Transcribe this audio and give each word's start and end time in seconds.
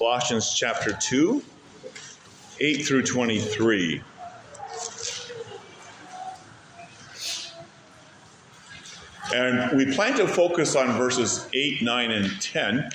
Colossians 0.00 0.54
chapter 0.54 0.94
2, 0.94 1.44
8 2.58 2.86
through 2.86 3.02
23. 3.02 4.00
And 9.34 9.76
we 9.76 9.92
plan 9.94 10.16
to 10.16 10.26
focus 10.26 10.74
on 10.74 10.96
verses 10.96 11.46
8, 11.52 11.82
9, 11.82 12.10
and 12.12 12.40
10, 12.40 12.90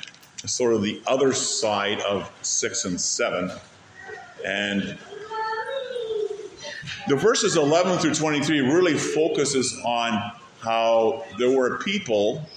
sort 0.47 0.73
of 0.73 0.81
the 0.81 0.99
other 1.05 1.31
side 1.31 2.01
of 2.01 2.27
6 2.41 2.85
and 2.85 2.99
7. 2.99 3.51
And 4.43 4.97
the 7.07 7.15
verses 7.15 7.55
11 7.55 7.99
through 7.99 8.15
23 8.15 8.61
really 8.61 8.95
focuses 8.95 9.79
on 9.85 10.31
how 10.59 11.23
there 11.37 11.51
were 11.51 11.77
people 11.77 12.49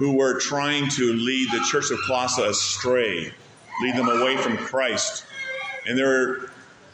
who 0.00 0.16
were 0.16 0.40
trying 0.40 0.88
to 0.88 1.12
lead 1.12 1.52
the 1.52 1.60
church 1.70 1.90
of 1.90 2.00
Colossae 2.06 2.42
astray, 2.42 3.32
lead 3.82 3.94
them 3.94 4.08
away 4.08 4.36
from 4.38 4.56
Christ. 4.56 5.26
And 5.86 5.96
there 5.96 6.08
were 6.08 6.50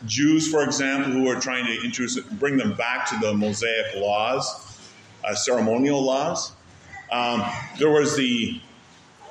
Jews, 0.07 0.51
for 0.51 0.63
example, 0.65 1.13
who 1.13 1.23
were 1.23 1.41
trying 1.41 1.67
to 1.67 1.85
introduce, 1.85 2.19
bring 2.19 2.57
them 2.57 2.75
back 2.75 3.09
to 3.11 3.19
the 3.19 3.33
Mosaic 3.33 3.95
laws 3.97 4.67
uh, 5.27 5.35
ceremonial 5.35 6.03
laws. 6.03 6.53
Um, 7.13 7.45
there 7.79 7.91
was 7.91 8.17
the 8.17 8.61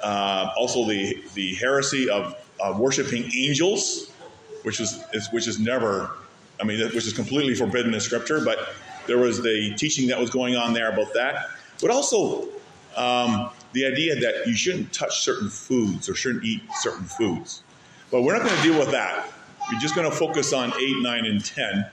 uh, 0.04 0.52
also 0.58 0.88
the 0.88 1.24
the 1.34 1.56
heresy 1.56 2.10
of 2.10 2.36
uh, 2.60 2.76
worshiping 2.78 3.30
angels, 3.36 4.12
which 4.64 4.80
is, 4.80 5.04
is, 5.14 5.28
which 5.32 5.48
is 5.48 5.60
never, 5.60 6.12
I 6.62 6.64
mean, 6.64 6.80
which 6.80 7.08
is 7.08 7.14
completely 7.14 7.56
forbidden 7.56 7.94
in 7.94 8.00
Scripture. 8.00 8.44
But 8.44 8.70
there 9.08 9.18
was 9.18 9.42
the 9.42 9.74
teaching 9.76 10.08
that 10.08 10.20
was 10.20 10.30
going 10.30 10.56
on 10.56 10.74
there 10.74 10.92
about 10.92 11.14
that. 11.14 11.50
But 11.82 11.92
also 11.92 12.48
um, 12.96 13.50
the 13.76 13.86
idea 13.86 14.16
that 14.16 14.48
you 14.48 14.56
shouldn't 14.56 14.94
touch 14.94 15.20
certain 15.20 15.50
foods 15.50 16.08
or 16.08 16.16
shouldn't 16.16 16.46
eat 16.46 16.62
certain 16.80 17.04
foods. 17.04 17.62
But 18.10 18.22
we're 18.22 18.32
not 18.32 18.46
going 18.46 18.56
to 18.56 18.64
deal 18.64 18.80
with 18.80 18.92
that. 18.92 19.30
We're 19.70 19.80
just 19.80 19.96
going 19.96 20.10
to 20.10 20.16
focus 20.16 20.54
on 20.54 20.72
8, 20.74 21.02
9, 21.02 21.26
and 21.26 21.44
10, 21.44 21.86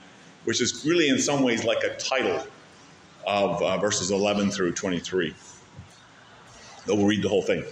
which 0.44 0.60
is 0.60 0.86
really 0.86 1.08
in 1.08 1.18
some 1.18 1.42
ways 1.42 1.64
like 1.64 1.82
a 1.82 1.96
title 1.96 2.46
of 3.26 3.60
uh, 3.60 3.78
verses 3.78 4.12
11 4.12 4.52
through 4.52 4.72
23. 4.72 5.34
We'll 6.86 7.04
read 7.04 7.22
the 7.22 7.28
whole 7.28 7.42
thing. 7.42 7.64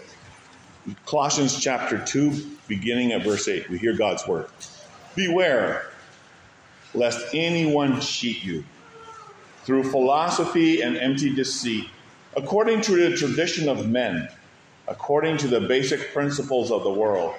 Colossians 1.06 1.60
chapter 1.60 2.04
2, 2.04 2.56
beginning 2.66 3.12
at 3.12 3.22
verse 3.22 3.46
8, 3.46 3.70
we 3.70 3.78
hear 3.78 3.96
God's 3.96 4.26
word. 4.26 4.48
Beware 5.14 5.92
lest 6.94 7.32
anyone 7.32 8.00
cheat 8.00 8.42
you 8.42 8.64
through 9.62 9.84
philosophy 9.84 10.80
and 10.80 10.96
empty 10.96 11.32
deceit, 11.32 11.88
according 12.36 12.80
to 12.82 12.96
the 12.96 13.16
tradition 13.16 13.68
of 13.68 13.88
men, 13.88 14.28
according 14.88 15.36
to 15.38 15.48
the 15.48 15.60
basic 15.60 16.12
principles 16.12 16.70
of 16.70 16.82
the 16.82 16.90
world, 16.90 17.34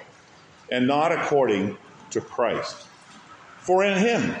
and 0.70 0.86
not 0.86 1.12
according 1.12 1.76
to 2.10 2.20
Christ. 2.20 2.86
For 3.58 3.84
in 3.84 3.98
him, 3.98 4.34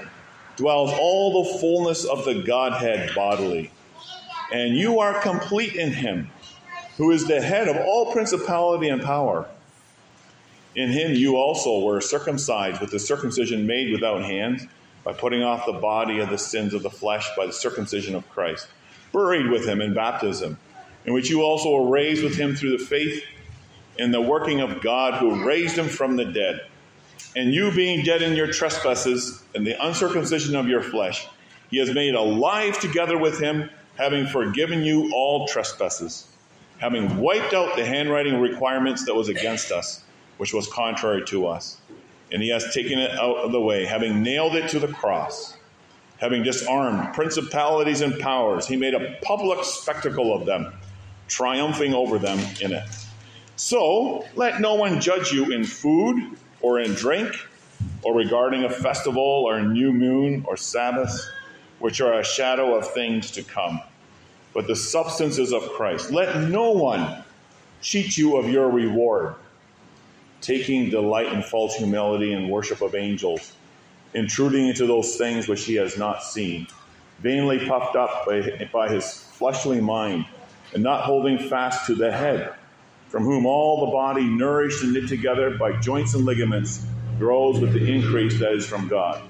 dwells 0.56 0.90
all 0.92 1.42
the 1.42 1.58
fullness 1.58 2.04
of 2.04 2.24
the 2.24 2.42
Godhead 2.42 3.14
bodily. 3.14 3.70
And 4.52 4.76
you 4.76 5.00
are 5.00 5.20
complete 5.20 5.74
in 5.74 5.92
him, 5.92 6.30
who 6.98 7.10
is 7.10 7.26
the 7.26 7.40
head 7.40 7.68
of 7.68 7.76
all 7.76 8.12
principality 8.12 8.88
and 8.88 9.02
power. 9.02 9.48
In 10.74 10.90
him 10.90 11.14
you 11.14 11.36
also 11.36 11.84
were 11.84 12.00
circumcised 12.00 12.80
with 12.80 12.90
the 12.90 12.98
circumcision 12.98 13.66
made 13.66 13.92
without 13.92 14.22
hands, 14.22 14.66
by 15.04 15.12
putting 15.12 15.42
off 15.42 15.66
the 15.66 15.72
body 15.72 16.20
of 16.20 16.30
the 16.30 16.38
sins 16.38 16.74
of 16.74 16.82
the 16.82 16.90
flesh 16.90 17.28
by 17.36 17.46
the 17.46 17.52
circumcision 17.52 18.14
of 18.14 18.28
Christ, 18.30 18.68
buried 19.12 19.50
with 19.50 19.66
him 19.66 19.80
in 19.80 19.94
baptism, 19.94 20.58
in 21.04 21.12
which 21.12 21.30
you 21.30 21.42
also 21.42 21.70
were 21.70 21.90
raised 21.90 22.22
with 22.22 22.36
him 22.36 22.54
through 22.54 22.76
the 22.76 22.84
faith 22.84 23.22
in 23.98 24.10
the 24.10 24.20
working 24.20 24.60
of 24.60 24.80
God 24.80 25.14
who 25.14 25.44
raised 25.44 25.76
him 25.76 25.88
from 25.88 26.16
the 26.16 26.24
dead 26.24 26.62
and 27.34 27.54
you 27.54 27.70
being 27.72 28.02
dead 28.02 28.22
in 28.22 28.36
your 28.36 28.46
trespasses 28.46 29.42
and 29.54 29.66
the 29.66 29.74
uncircumcision 29.84 30.54
of 30.54 30.68
your 30.68 30.82
flesh, 30.82 31.26
he 31.70 31.78
has 31.78 31.92
made 31.94 32.14
alive 32.14 32.78
together 32.78 33.16
with 33.16 33.40
him, 33.40 33.70
having 33.96 34.26
forgiven 34.26 34.82
you 34.82 35.10
all 35.14 35.46
trespasses, 35.46 36.26
having 36.78 37.16
wiped 37.18 37.54
out 37.54 37.76
the 37.76 37.84
handwriting 37.84 38.40
requirements 38.40 39.06
that 39.06 39.14
was 39.14 39.28
against 39.28 39.72
us, 39.72 40.02
which 40.36 40.52
was 40.52 40.66
contrary 40.68 41.24
to 41.26 41.46
us. 41.46 41.78
And 42.30 42.42
he 42.42 42.50
has 42.50 42.72
taken 42.74 42.98
it 42.98 43.12
out 43.12 43.36
of 43.36 43.52
the 43.52 43.60
way, 43.60 43.84
having 43.84 44.22
nailed 44.22 44.54
it 44.54 44.68
to 44.70 44.78
the 44.78 44.88
cross. 44.88 45.56
Having 46.22 46.44
disarmed 46.44 47.14
principalities 47.14 48.00
and 48.00 48.18
powers, 48.20 48.68
he 48.68 48.76
made 48.76 48.94
a 48.94 49.18
public 49.22 49.64
spectacle 49.64 50.32
of 50.32 50.46
them, 50.46 50.72
triumphing 51.26 51.94
over 51.94 52.16
them 52.16 52.38
in 52.60 52.72
it. 52.72 52.88
So 53.56 54.24
let 54.36 54.60
no 54.60 54.74
one 54.74 55.00
judge 55.00 55.32
you 55.32 55.50
in 55.50 55.64
food 55.64 56.38
or 56.60 56.78
in 56.78 56.94
drink, 56.94 57.34
or 58.04 58.14
regarding 58.14 58.62
a 58.62 58.70
festival 58.70 59.20
or 59.20 59.58
a 59.58 59.64
new 59.64 59.92
moon 59.92 60.44
or 60.46 60.56
Sabbath, 60.56 61.28
which 61.80 62.00
are 62.00 62.20
a 62.20 62.24
shadow 62.24 62.76
of 62.76 62.88
things 62.88 63.32
to 63.32 63.42
come, 63.42 63.80
but 64.54 64.68
the 64.68 64.76
substances 64.76 65.52
of 65.52 65.68
Christ. 65.70 66.12
Let 66.12 66.48
no 66.48 66.70
one 66.70 67.24
cheat 67.80 68.16
you 68.16 68.36
of 68.36 68.48
your 68.48 68.70
reward, 68.70 69.34
taking 70.40 70.88
delight 70.88 71.32
in 71.32 71.42
false 71.42 71.74
humility 71.74 72.32
and 72.32 72.48
worship 72.48 72.80
of 72.80 72.94
angels, 72.94 73.54
intruding 74.14 74.68
into 74.68 74.86
those 74.86 75.16
things 75.16 75.48
which 75.48 75.64
he 75.64 75.74
has 75.74 75.96
not 75.96 76.22
seen, 76.22 76.66
vainly 77.20 77.66
puffed 77.66 77.96
up 77.96 78.26
by, 78.26 78.68
by 78.72 78.88
his 78.88 79.14
fleshly 79.14 79.80
mind, 79.80 80.26
and 80.74 80.82
not 80.82 81.04
holding 81.04 81.38
fast 81.38 81.86
to 81.86 81.94
the 81.94 82.10
head 82.10 82.54
from 83.12 83.24
whom 83.24 83.44
all 83.44 83.84
the 83.84 83.92
body, 83.92 84.24
nourished 84.24 84.82
and 84.82 84.94
knit 84.94 85.06
together 85.06 85.50
by 85.58 85.78
joints 85.80 86.14
and 86.14 86.24
ligaments, 86.24 86.86
grows 87.18 87.60
with 87.60 87.74
the 87.74 87.92
increase 87.92 88.40
that 88.40 88.52
is 88.52 88.66
from 88.66 88.88
God. 88.88 89.22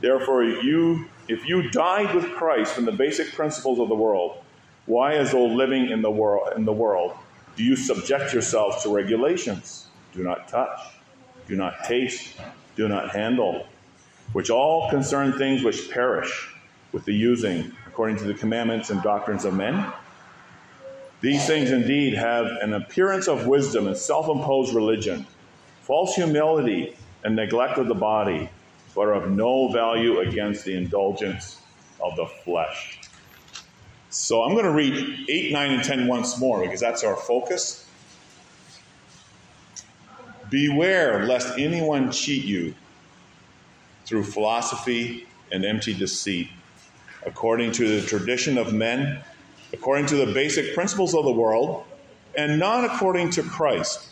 Therefore, 0.00 0.42
you, 0.42 1.06
if 1.28 1.46
you 1.46 1.70
died 1.70 2.14
with 2.14 2.24
Christ 2.32 2.72
from 2.72 2.86
the 2.86 2.92
basic 2.92 3.34
principles 3.34 3.78
of 3.80 3.90
the 3.90 3.94
world, 3.94 4.42
why, 4.86 5.16
as 5.16 5.32
though 5.32 5.44
living 5.44 5.90
in 5.90 6.00
the 6.00 6.10
world, 6.10 6.54
in 6.56 6.64
the 6.64 6.72
world, 6.72 7.12
do 7.54 7.64
you 7.64 7.76
subject 7.76 8.32
yourselves 8.32 8.82
to 8.84 8.88
regulations? 8.88 9.88
Do 10.14 10.22
not 10.22 10.48
touch, 10.48 10.80
do 11.46 11.54
not 11.54 11.84
taste, 11.84 12.32
do 12.76 12.88
not 12.88 13.10
handle, 13.10 13.66
which 14.32 14.50
all 14.50 14.90
concern 14.90 15.32
things 15.32 15.62
which 15.62 15.90
perish 15.90 16.54
with 16.92 17.04
the 17.04 17.14
using, 17.14 17.72
according 17.86 18.16
to 18.16 18.24
the 18.24 18.34
commandments 18.34 18.90
and 18.90 19.02
doctrines 19.02 19.44
of 19.44 19.54
men 19.54 19.92
these 21.20 21.46
things 21.46 21.70
indeed 21.70 22.14
have 22.14 22.46
an 22.60 22.74
appearance 22.74 23.26
of 23.26 23.46
wisdom 23.46 23.86
and 23.86 23.96
self 23.96 24.28
imposed 24.28 24.74
religion, 24.74 25.26
false 25.82 26.14
humility 26.14 26.96
and 27.24 27.34
neglect 27.34 27.78
of 27.78 27.88
the 27.88 27.94
body, 27.94 28.50
but 28.94 29.02
are 29.02 29.14
of 29.14 29.30
no 29.30 29.72
value 29.72 30.20
against 30.20 30.64
the 30.64 30.76
indulgence 30.76 31.60
of 32.00 32.14
the 32.16 32.26
flesh. 32.26 33.00
So 34.10 34.42
I'm 34.42 34.52
going 34.52 34.66
to 34.66 34.72
read 34.72 35.26
8, 35.28 35.52
9, 35.52 35.70
and 35.72 35.82
10 35.84 36.06
once 36.06 36.38
more 36.38 36.60
because 36.60 36.80
that's 36.80 37.02
our 37.02 37.16
focus. 37.16 37.88
Beware 40.48 41.26
lest 41.26 41.58
anyone 41.58 42.12
cheat 42.12 42.44
you 42.44 42.74
through 44.06 44.24
philosophy 44.24 45.26
and 45.52 45.64
empty 45.64 45.92
deceit, 45.92 46.48
according 47.26 47.72
to 47.72 48.00
the 48.00 48.06
tradition 48.06 48.56
of 48.56 48.72
men 48.72 49.22
according 49.72 50.06
to 50.06 50.16
the 50.16 50.32
basic 50.32 50.74
principles 50.74 51.14
of 51.14 51.24
the 51.24 51.32
world, 51.32 51.84
and 52.36 52.58
not 52.58 52.84
according 52.84 53.30
to 53.30 53.42
Christ. 53.42 54.08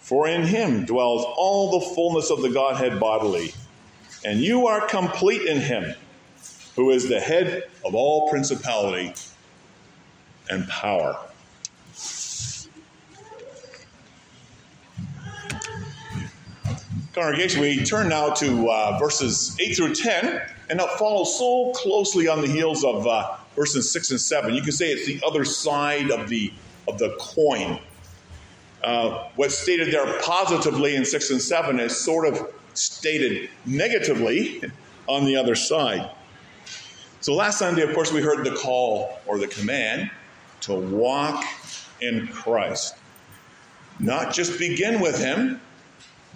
For 0.00 0.28
in 0.28 0.42
him 0.42 0.84
dwells 0.84 1.24
all 1.36 1.78
the 1.78 1.86
fullness 1.94 2.30
of 2.30 2.42
the 2.42 2.50
Godhead 2.50 2.98
bodily, 2.98 3.54
and 4.24 4.40
you 4.40 4.66
are 4.66 4.86
complete 4.86 5.42
in 5.42 5.60
him, 5.60 5.94
who 6.76 6.90
is 6.90 7.08
the 7.08 7.20
head 7.20 7.64
of 7.84 7.94
all 7.94 8.28
principality 8.30 9.14
and 10.50 10.66
power. 10.68 11.27
Congregation, 17.18 17.60
we 17.60 17.82
turn 17.84 18.08
now 18.08 18.30
to 18.30 18.70
uh, 18.70 18.96
verses 18.96 19.56
8 19.58 19.74
through 19.74 19.94
10, 19.94 20.40
and 20.70 20.78
that 20.78 20.88
follows 20.98 21.36
so 21.36 21.72
closely 21.74 22.28
on 22.28 22.40
the 22.42 22.46
heels 22.46 22.84
of 22.84 23.08
uh, 23.08 23.34
verses 23.56 23.90
6 23.90 24.12
and 24.12 24.20
7. 24.20 24.54
You 24.54 24.62
can 24.62 24.70
say 24.70 24.90
it's 24.90 25.04
the 25.04 25.20
other 25.26 25.44
side 25.44 26.12
of 26.12 26.28
the, 26.28 26.52
of 26.86 26.98
the 26.98 27.16
coin. 27.18 27.80
Uh, 28.84 29.30
what's 29.34 29.58
stated 29.58 29.92
there 29.92 30.20
positively 30.20 30.94
in 30.94 31.04
6 31.04 31.30
and 31.30 31.42
7 31.42 31.80
is 31.80 31.98
sort 31.98 32.24
of 32.28 32.54
stated 32.74 33.50
negatively 33.66 34.62
on 35.08 35.24
the 35.24 35.34
other 35.34 35.56
side. 35.56 36.08
So 37.20 37.34
last 37.34 37.58
Sunday, 37.58 37.82
of 37.82 37.94
course, 37.94 38.12
we 38.12 38.22
heard 38.22 38.46
the 38.46 38.54
call 38.54 39.18
or 39.26 39.38
the 39.38 39.48
command 39.48 40.08
to 40.60 40.74
walk 40.74 41.44
in 42.00 42.28
Christ. 42.28 42.94
Not 43.98 44.32
just 44.32 44.56
begin 44.56 45.00
with 45.00 45.18
Him. 45.18 45.60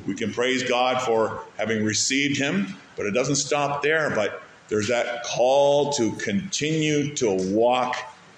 We 0.06 0.15
can 0.15 0.33
praise 0.33 0.62
God 0.62 1.03
for 1.03 1.44
having 1.56 1.85
received 1.85 2.39
Him, 2.39 2.77
but 2.97 3.06
it 3.06 3.12
doesn't 3.12 3.37
stop 3.37 3.83
there, 3.83 4.11
but 4.11 4.43
there's 4.69 4.89
that 4.89 5.23
call 5.25 5.93
to 5.94 6.12
continue 6.12 7.15
to 7.17 7.31
walk 7.55 7.97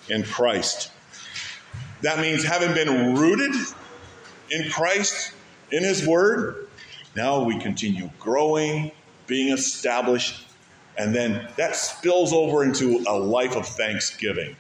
in 0.08 0.24
Christ. 0.24 0.90
That 2.02 2.20
means 2.20 2.44
having 2.44 2.74
been 2.74 3.14
rooted 3.14 3.54
in 4.50 4.70
Christ 4.70 5.32
in 5.70 5.82
His 5.82 6.06
Word. 6.06 6.68
Now 7.16 7.42
we 7.44 7.58
continue 7.60 8.10
growing, 8.18 8.90
being 9.26 9.52
established, 9.52 10.46
and 10.98 11.14
then 11.14 11.48
that 11.56 11.76
spills 11.76 12.32
over 12.32 12.62
into 12.64 13.02
a 13.08 13.16
life 13.16 13.56
of 13.56 13.66
thanksgiving. 13.66 14.56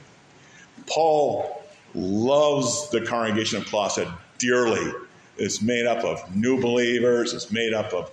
Paul 0.86 1.62
loves 1.94 2.90
the 2.90 3.00
congregation 3.00 3.58
of 3.58 3.66
Colossae 3.66 4.08
dearly. 4.38 4.92
It's 5.36 5.60
made 5.60 5.86
up 5.86 6.04
of 6.04 6.34
new 6.34 6.60
believers, 6.60 7.34
it's 7.34 7.50
made 7.50 7.74
up 7.74 7.92
of 7.92 8.10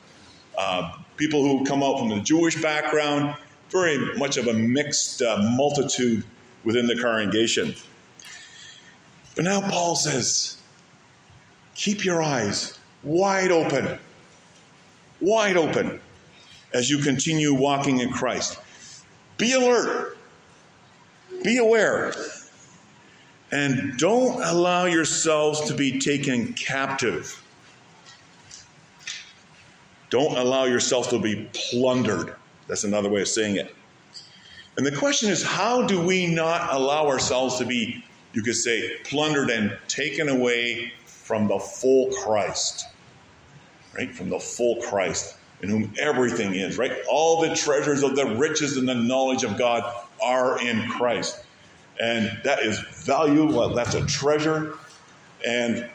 uh, 0.58 0.98
people 1.18 1.44
who 1.44 1.66
come 1.66 1.84
out 1.84 2.00
from 2.00 2.10
the 2.10 2.20
Jewish 2.20 2.62
background, 2.62 3.36
very 3.70 4.18
much 4.18 4.38
of 4.38 4.48
a 4.48 4.54
mixed 4.54 5.22
uh, 5.22 5.38
multitude 5.56 6.24
within 6.64 6.88
the 6.88 7.00
congregation. 7.00 7.76
But 9.36 9.46
now 9.46 9.62
Paul 9.62 9.96
says, 9.96 10.58
keep 11.76 12.04
your 12.04 12.22
eyes 12.22 12.78
wide 13.04 13.52
open, 13.52 13.98
wide 15.20 15.58
open 15.58 16.00
as 16.74 16.90
you 16.90 17.00
continue 17.00 17.54
walking 17.54 18.00
in 18.00 18.12
Christ. 18.12 18.60
Be 19.38 19.54
alert, 19.54 20.18
be 21.44 21.58
aware, 21.58 22.14
and 23.52 23.98
don't 23.98 24.42
allow 24.44 24.86
yourselves 24.86 25.62
to 25.68 25.74
be 25.74 26.00
taken 26.00 26.54
captive. 26.54 27.44
Don't 30.10 30.38
allow 30.38 30.66
yourself 30.66 31.10
to 31.10 31.20
be 31.20 31.50
plundered. 31.54 32.36
That's 32.68 32.84
another 32.84 33.10
way 33.10 33.22
of 33.22 33.28
saying 33.28 33.58
it. 33.58 33.76
And 34.78 34.86
the 34.86 34.96
question 34.96 35.30
is 35.30 35.44
how 35.44 35.86
do 35.86 36.02
we 36.02 36.28
not 36.28 36.74
allow 36.74 37.08
ourselves 37.08 37.58
to 37.58 37.66
be, 37.66 38.04
you 38.34 38.42
could 38.42 38.56
say, 38.56 38.98
plundered 39.04 39.50
and 39.50 39.78
taken 39.88 40.30
away 40.30 40.94
from 41.06 41.48
the 41.48 41.60
full 41.60 42.12
Christ? 42.12 42.86
Right? 43.96 44.14
From 44.14 44.30
the 44.30 44.40
full 44.40 44.82
Christ 44.82 45.38
in 45.62 45.70
whom 45.70 45.94
everything 46.00 46.56
is, 46.56 46.78
right? 46.78 46.94
All 47.10 47.42
the 47.42 47.56
treasures 47.56 48.04
of 48.04 48.16
the 48.16 48.26
riches 48.36 48.78
and 48.78 48.88
the 48.88 48.96
knowledge 48.96 49.44
of 49.44 49.58
God 49.58 50.08
are 50.24 50.60
in 50.62 50.88
Christ. 50.90 51.44
And 52.00 52.40
that 52.44 52.60
is 52.60 52.80
value. 52.80 53.46
Well, 53.46 53.74
that's 53.74 53.94
a 53.94 54.06
treasure. 54.06 54.78
And 55.46 55.90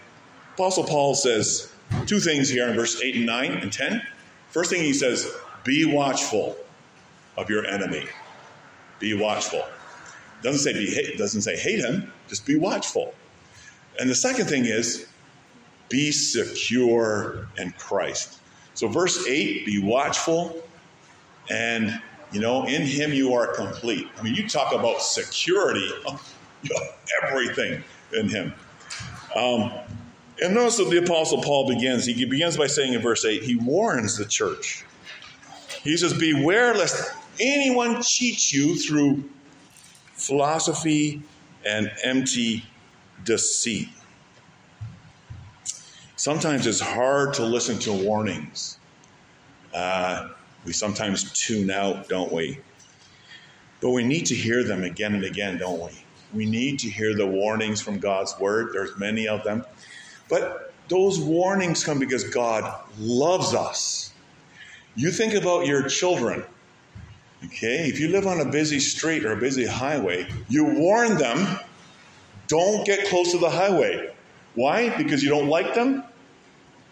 Apostle 0.55 0.85
Paul 0.85 1.15
says 1.15 1.73
two 2.07 2.21
things 2.21 2.49
here 2.49 2.69
in 2.69 2.77
verse 2.77 3.01
8 3.03 3.17
and 3.17 3.27
9 3.27 3.53
and 3.53 3.73
10. 3.73 4.03
First 4.51 4.71
thing 4.71 4.83
he 4.83 4.93
says, 4.93 5.31
be 5.65 5.85
watchful 5.85 6.57
of 7.37 7.51
your 7.51 7.67
enemy. 7.67 8.05
Be 8.99 9.15
watchful. 9.15 9.65
Doesn't 10.43 10.61
say 10.61 10.73
be 10.73 11.17
doesn't 11.17 11.43
say 11.43 11.57
hate 11.57 11.81
him, 11.81 12.13
just 12.29 12.47
be 12.47 12.57
watchful. 12.57 13.15
And 13.99 14.09
the 14.09 14.15
second 14.15 14.47
thing 14.47 14.65
is 14.65 15.07
be 15.89 16.13
secure 16.13 17.49
in 17.57 17.73
Christ. 17.73 18.39
So, 18.75 18.89
verse 18.89 19.27
8 19.27 19.67
be 19.67 19.83
watchful, 19.83 20.63
and 21.51 22.01
you 22.37 22.43
know, 22.43 22.67
in 22.67 22.83
him 22.83 23.15
you 23.15 23.33
are 23.33 23.47
complete. 23.47 24.07
I 24.19 24.23
mean, 24.23 24.35
you 24.35 24.47
talk 24.47 24.75
about 24.75 25.01
security, 25.01 25.91
everything 27.23 27.83
in 28.13 28.29
him. 28.29 28.53
Um, 29.35 29.73
and 30.43 30.55
notice 30.55 30.77
that 30.77 30.91
the 30.91 30.99
Apostle 30.99 31.41
Paul 31.41 31.67
begins. 31.67 32.05
He 32.05 32.27
begins 32.27 32.59
by 32.59 32.67
saying 32.67 32.93
in 32.93 33.01
verse 33.01 33.25
8, 33.25 33.43
he 33.43 33.57
warns 33.57 34.19
the 34.19 34.27
church. 34.27 34.85
He 35.83 35.97
says, 35.97 36.13
Beware 36.13 36.75
lest 36.75 37.11
anyone 37.41 38.03
cheat 38.03 38.53
you 38.53 38.77
through 38.77 39.25
philosophy 40.13 41.23
and 41.65 41.91
empty 42.05 42.67
deceit. 43.25 43.89
Sometimes 46.17 46.67
it's 46.67 46.81
hard 46.81 47.33
to 47.33 47.47
listen 47.47 47.79
to 47.79 47.95
warnings. 47.95 48.79
Uh, 49.73 50.29
we 50.67 50.73
sometimes 50.73 51.33
tune 51.33 51.71
out, 51.71 52.09
don't 52.09 52.33
we? 52.33 52.59
But 53.81 53.91
we 53.91 54.05
need 54.05 54.27
to 54.27 54.35
hear 54.35 54.65
them 54.65 54.83
again 54.83 55.15
and 55.15 55.25
again, 55.25 55.59
don't 55.59 55.81
we? 55.81 55.93
We 56.35 56.45
need 56.45 56.81
to 56.81 56.91
hear 56.91 57.15
the 57.15 57.27
warnings 57.27 57.81
from 57.81 57.99
God's 57.99 58.39
word. 58.41 58.71
There's 58.73 58.99
many 58.99 59.29
of 59.29 59.45
them. 59.45 59.65
But 60.29 60.75
those 60.89 61.21
warnings 61.21 61.85
come 61.85 62.01
because 62.01 62.25
God 62.25 62.83
loves 62.99 63.55
us. 63.55 64.13
You 64.97 65.11
think 65.13 65.35
about 65.35 65.67
your 65.67 65.89
children. 65.89 66.45
Okay, 67.45 67.89
if 67.89 68.01
you 68.01 68.09
live 68.09 68.27
on 68.27 68.41
a 68.41 68.45
busy 68.45 68.81
street 68.81 69.25
or 69.25 69.33
a 69.33 69.37
busy 69.37 69.67
highway, 69.67 70.27
you 70.49 70.65
warn 70.65 71.17
them, 71.17 71.61
don't 72.49 72.85
get 72.85 73.07
close 73.09 73.31
to 73.33 73.39
the 73.39 73.51
highway. 73.51 74.13
Why? 74.55 74.97
Because 74.97 75.23
you 75.23 75.29
don't 75.29 75.49
like 75.49 75.75
them? 75.75 76.03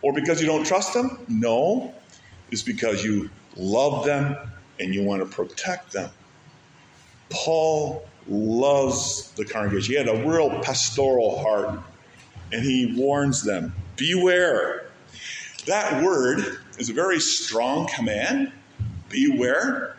Or 0.03 0.13
because 0.13 0.41
you 0.41 0.47
don't 0.47 0.65
trust 0.65 0.93
them? 0.93 1.25
No. 1.29 1.95
It's 2.51 2.63
because 2.63 3.03
you 3.03 3.31
love 3.57 4.05
them 4.05 4.37
and 4.81 4.95
you 4.95 5.03
want 5.05 5.21
to 5.23 5.27
protect 5.27 5.93
them. 5.93 6.11
Paul 7.31 8.07
loves 8.29 9.31
the 9.33 9.45
congregation. 9.45 9.93
He 9.93 9.99
had 9.99 10.09
a 10.09 10.27
real 10.29 10.51
pastoral 10.61 11.43
heart 11.43 11.79
and 12.53 12.63
he 12.63 12.95
warns 12.97 13.43
them 13.43 13.75
beware. 13.97 14.91
That 15.67 16.03
word 16.03 16.59
is 16.79 16.91
a 16.91 16.93
very 16.93 17.21
strong 17.21 17.87
command. 17.87 18.53
Beware. 19.09 19.97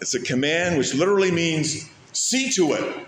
It's 0.00 0.14
a 0.14 0.20
command 0.20 0.78
which 0.78 0.94
literally 0.94 1.30
means 1.30 1.88
see 2.12 2.50
to 2.52 2.72
it. 2.72 3.06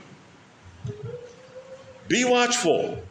Be 2.08 2.24
watchful. 2.24 3.02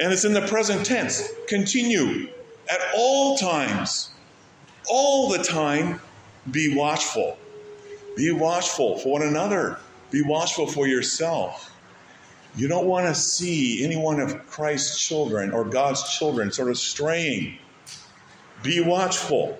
And 0.00 0.12
it's 0.12 0.24
in 0.24 0.32
the 0.32 0.46
present 0.46 0.86
tense. 0.86 1.30
Continue 1.48 2.28
at 2.68 2.80
all 2.96 3.36
times, 3.36 4.10
all 4.88 5.28
the 5.28 5.42
time, 5.42 6.00
be 6.50 6.74
watchful. 6.74 7.38
Be 8.16 8.30
watchful 8.30 8.98
for 8.98 9.12
one 9.12 9.22
another. 9.22 9.78
Be 10.10 10.22
watchful 10.22 10.66
for 10.66 10.86
yourself. 10.86 11.72
You 12.54 12.68
don't 12.68 12.86
want 12.86 13.06
to 13.06 13.14
see 13.14 13.82
any 13.82 13.96
one 13.96 14.20
of 14.20 14.46
Christ's 14.46 15.00
children 15.00 15.52
or 15.52 15.64
God's 15.64 16.16
children 16.18 16.52
sort 16.52 16.68
of 16.68 16.76
straying. 16.76 17.58
Be 18.62 18.80
watchful. 18.80 19.58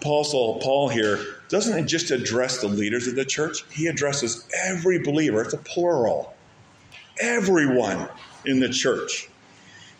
Apostle 0.00 0.58
Paul 0.60 0.88
here 0.88 1.18
doesn't 1.48 1.86
just 1.86 2.10
address 2.10 2.60
the 2.60 2.68
leaders 2.68 3.06
of 3.06 3.14
the 3.14 3.24
church, 3.24 3.64
he 3.70 3.86
addresses 3.86 4.48
every 4.64 4.98
believer. 4.98 5.42
It's 5.42 5.54
a 5.54 5.58
plural. 5.58 6.34
Everyone 7.20 8.08
in 8.44 8.58
the 8.58 8.68
church. 8.68 9.28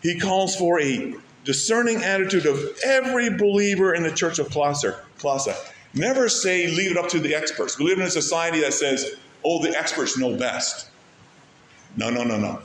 He 0.01 0.19
calls 0.19 0.55
for 0.55 0.81
a 0.81 1.15
discerning 1.43 2.03
attitude 2.03 2.45
of 2.45 2.59
every 2.85 3.29
believer 3.29 3.93
in 3.93 4.03
the 4.03 4.11
church 4.11 4.39
of 4.39 4.49
Colossae. 4.49 5.53
Never 5.93 6.29
say, 6.29 6.67
leave 6.67 6.91
it 6.91 6.97
up 6.97 7.09
to 7.09 7.19
the 7.19 7.35
experts. 7.35 7.77
We 7.77 7.85
live 7.85 7.99
in 7.99 8.05
a 8.05 8.09
society 8.09 8.61
that 8.61 8.73
says, 8.73 9.15
oh, 9.43 9.61
the 9.61 9.77
experts 9.77 10.17
know 10.17 10.35
best. 10.35 10.89
No, 11.95 12.09
no, 12.09 12.23
no, 12.23 12.37
no. 12.37 12.61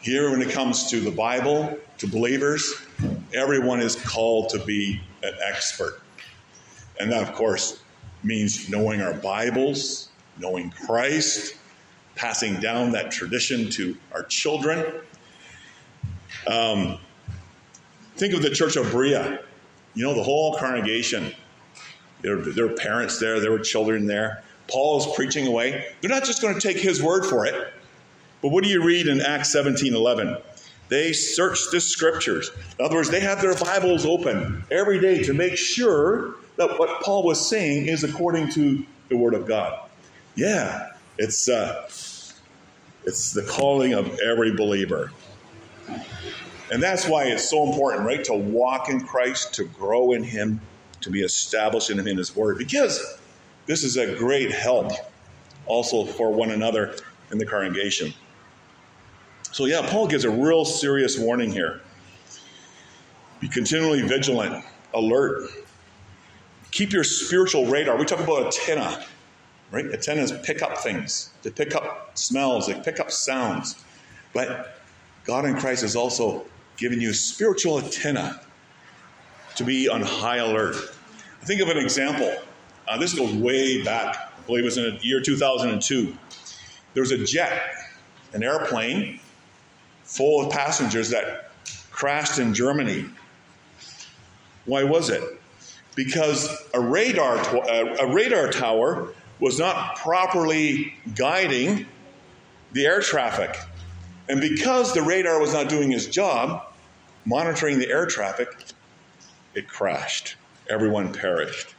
Here, 0.00 0.30
when 0.30 0.40
it 0.40 0.50
comes 0.50 0.90
to 0.90 1.00
the 1.00 1.10
Bible, 1.10 1.78
to 1.98 2.06
believers, 2.06 2.74
everyone 3.32 3.80
is 3.80 3.96
called 3.96 4.48
to 4.50 4.58
be 4.58 5.00
an 5.22 5.34
expert. 5.44 6.00
And 7.00 7.10
that, 7.10 7.22
of 7.22 7.34
course, 7.34 7.80
means 8.22 8.68
knowing 8.68 9.00
our 9.00 9.14
Bibles, 9.14 10.08
knowing 10.38 10.70
Christ, 10.70 11.56
passing 12.14 12.60
down 12.60 12.92
that 12.92 13.10
tradition 13.10 13.68
to 13.70 13.96
our 14.12 14.22
children. 14.24 14.84
Um, 16.46 16.98
think 18.16 18.34
of 18.34 18.42
the 18.42 18.50
Church 18.50 18.76
of 18.76 18.90
Berea. 18.90 19.40
You 19.94 20.04
know, 20.04 20.14
the 20.14 20.22
whole 20.22 20.56
congregation. 20.56 21.32
There, 22.22 22.36
there 22.36 22.66
were 22.66 22.74
parents 22.74 23.18
there, 23.18 23.38
there 23.40 23.50
were 23.52 23.58
children 23.58 24.06
there. 24.06 24.42
Paul 24.66 24.98
is 24.98 25.06
preaching 25.14 25.46
away. 25.46 25.92
They're 26.00 26.10
not 26.10 26.24
just 26.24 26.40
going 26.40 26.54
to 26.54 26.60
take 26.60 26.78
his 26.78 27.02
word 27.02 27.26
for 27.26 27.46
it. 27.46 27.72
But 28.40 28.48
what 28.48 28.64
do 28.64 28.70
you 28.70 28.82
read 28.82 29.08
in 29.08 29.20
Acts 29.20 29.52
17 29.52 29.94
11? 29.94 30.36
They 30.88 31.12
searched 31.12 31.70
the 31.70 31.80
scriptures. 31.80 32.50
In 32.78 32.84
other 32.84 32.96
words, 32.96 33.10
they 33.10 33.20
have 33.20 33.40
their 33.40 33.54
Bibles 33.54 34.04
open 34.04 34.64
every 34.70 35.00
day 35.00 35.22
to 35.24 35.32
make 35.32 35.56
sure 35.56 36.34
that 36.56 36.78
what 36.78 37.02
Paul 37.02 37.24
was 37.24 37.48
saying 37.48 37.86
is 37.86 38.04
according 38.04 38.50
to 38.50 38.84
the 39.08 39.16
Word 39.16 39.34
of 39.34 39.46
God. 39.46 39.88
Yeah, 40.34 40.90
it's 41.18 41.48
uh, 41.48 41.88
it's 43.04 43.32
the 43.32 43.42
calling 43.42 43.94
of 43.94 44.18
every 44.20 44.54
believer. 44.54 45.10
And 46.72 46.82
that's 46.82 47.06
why 47.06 47.24
it's 47.24 47.48
so 47.48 47.64
important, 47.70 48.06
right? 48.06 48.24
To 48.24 48.34
walk 48.34 48.88
in 48.88 49.00
Christ, 49.00 49.54
to 49.54 49.64
grow 49.64 50.12
in 50.12 50.22
Him, 50.22 50.60
to 51.02 51.10
be 51.10 51.22
established 51.22 51.90
in 51.90 51.98
Him 51.98 52.08
in 52.08 52.16
His 52.16 52.34
Word, 52.34 52.58
because 52.58 53.18
this 53.66 53.84
is 53.84 53.96
a 53.96 54.14
great 54.16 54.50
help 54.50 54.92
also 55.66 56.04
for 56.04 56.32
one 56.32 56.50
another 56.50 56.96
in 57.30 57.38
the 57.38 57.46
congregation. 57.46 58.12
So, 59.52 59.66
yeah, 59.66 59.86
Paul 59.88 60.08
gives 60.08 60.24
a 60.24 60.30
real 60.30 60.64
serious 60.64 61.18
warning 61.18 61.52
here. 61.52 61.80
Be 63.40 63.48
continually 63.48 64.02
vigilant, 64.02 64.64
alert. 64.94 65.50
Keep 66.70 66.92
your 66.92 67.04
spiritual 67.04 67.66
radar. 67.66 67.96
We 67.96 68.04
talk 68.04 68.20
about 68.20 68.46
antenna, 68.46 69.04
right? 69.70 69.84
Antennas 69.84 70.32
pick 70.42 70.62
up 70.62 70.78
things, 70.78 71.30
they 71.42 71.50
pick 71.50 71.74
up 71.74 72.18
smells, 72.18 72.66
they 72.66 72.74
pick 72.80 73.00
up 73.00 73.10
sounds. 73.10 73.76
But 74.32 74.80
God 75.24 75.44
in 75.44 75.56
Christ 75.56 75.84
is 75.84 75.94
also 75.94 76.46
giving 76.76 77.00
you 77.00 77.12
spiritual 77.12 77.78
antenna 77.78 78.40
to 79.56 79.64
be 79.64 79.88
on 79.88 80.02
high 80.02 80.38
alert. 80.38 80.76
Think 81.42 81.60
of 81.60 81.68
an 81.68 81.76
example. 81.76 82.34
Uh, 82.88 82.98
this 82.98 83.14
goes 83.14 83.32
way 83.34 83.82
back. 83.82 84.32
I 84.36 84.46
believe 84.46 84.64
it 84.64 84.66
was 84.66 84.78
in 84.78 84.84
the 84.84 84.98
year 85.02 85.20
2002. 85.20 86.16
There 86.94 87.02
was 87.02 87.12
a 87.12 87.24
jet, 87.24 87.62
an 88.32 88.42
airplane 88.42 89.20
full 90.04 90.46
of 90.46 90.52
passengers 90.52 91.10
that 91.10 91.50
crashed 91.90 92.38
in 92.38 92.54
Germany. 92.54 93.06
Why 94.64 94.84
was 94.84 95.10
it? 95.10 95.22
Because 95.94 96.48
a 96.74 96.80
radar, 96.80 97.38
uh, 97.38 97.96
a 98.00 98.12
radar 98.12 98.50
tower 98.50 99.12
was 99.40 99.58
not 99.58 99.96
properly 99.96 100.94
guiding 101.14 101.86
the 102.72 102.86
air 102.86 103.00
traffic. 103.00 103.58
And 104.28 104.40
because 104.40 104.94
the 104.94 105.02
radar 105.02 105.40
was 105.40 105.52
not 105.52 105.68
doing 105.68 105.92
its 105.92 106.06
job, 106.06 106.66
monitoring 107.24 107.78
the 107.78 107.88
air 107.88 108.06
traffic, 108.06 108.48
it 109.54 109.68
crashed. 109.68 110.36
Everyone 110.68 111.12
perished. 111.12 111.74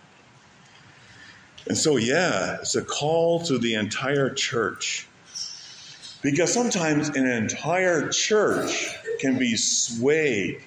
And 1.68 1.78
so, 1.78 1.98
yeah, 1.98 2.58
it's 2.60 2.76
a 2.76 2.84
call 2.84 3.42
to 3.46 3.58
the 3.58 3.74
entire 3.74 4.30
church. 4.30 5.08
Because 6.22 6.54
sometimes 6.54 7.10
an 7.10 7.28
entire 7.28 8.10
church 8.10 8.96
can 9.20 9.38
be 9.38 9.56
swayed, 9.56 10.62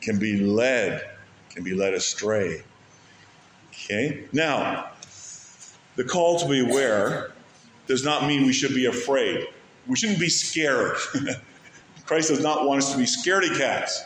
can 0.00 0.18
be 0.18 0.40
led, 0.40 1.08
can 1.50 1.62
be 1.62 1.74
led 1.74 1.94
astray. 1.94 2.62
Okay? 3.70 4.24
Now, 4.32 4.90
the 5.96 6.04
call 6.04 6.38
to 6.38 6.48
beware 6.48 7.32
does 7.86 8.04
not 8.04 8.26
mean 8.26 8.46
we 8.46 8.52
should 8.52 8.74
be 8.74 8.86
afraid. 8.86 9.46
We 9.86 9.96
shouldn't 9.96 10.20
be 10.20 10.28
scared. 10.28 10.96
Christ 12.06 12.28
does 12.28 12.42
not 12.42 12.66
want 12.66 12.82
us 12.82 12.92
to 12.92 12.98
be 12.98 13.04
scaredy 13.04 13.56
cats. 13.56 14.04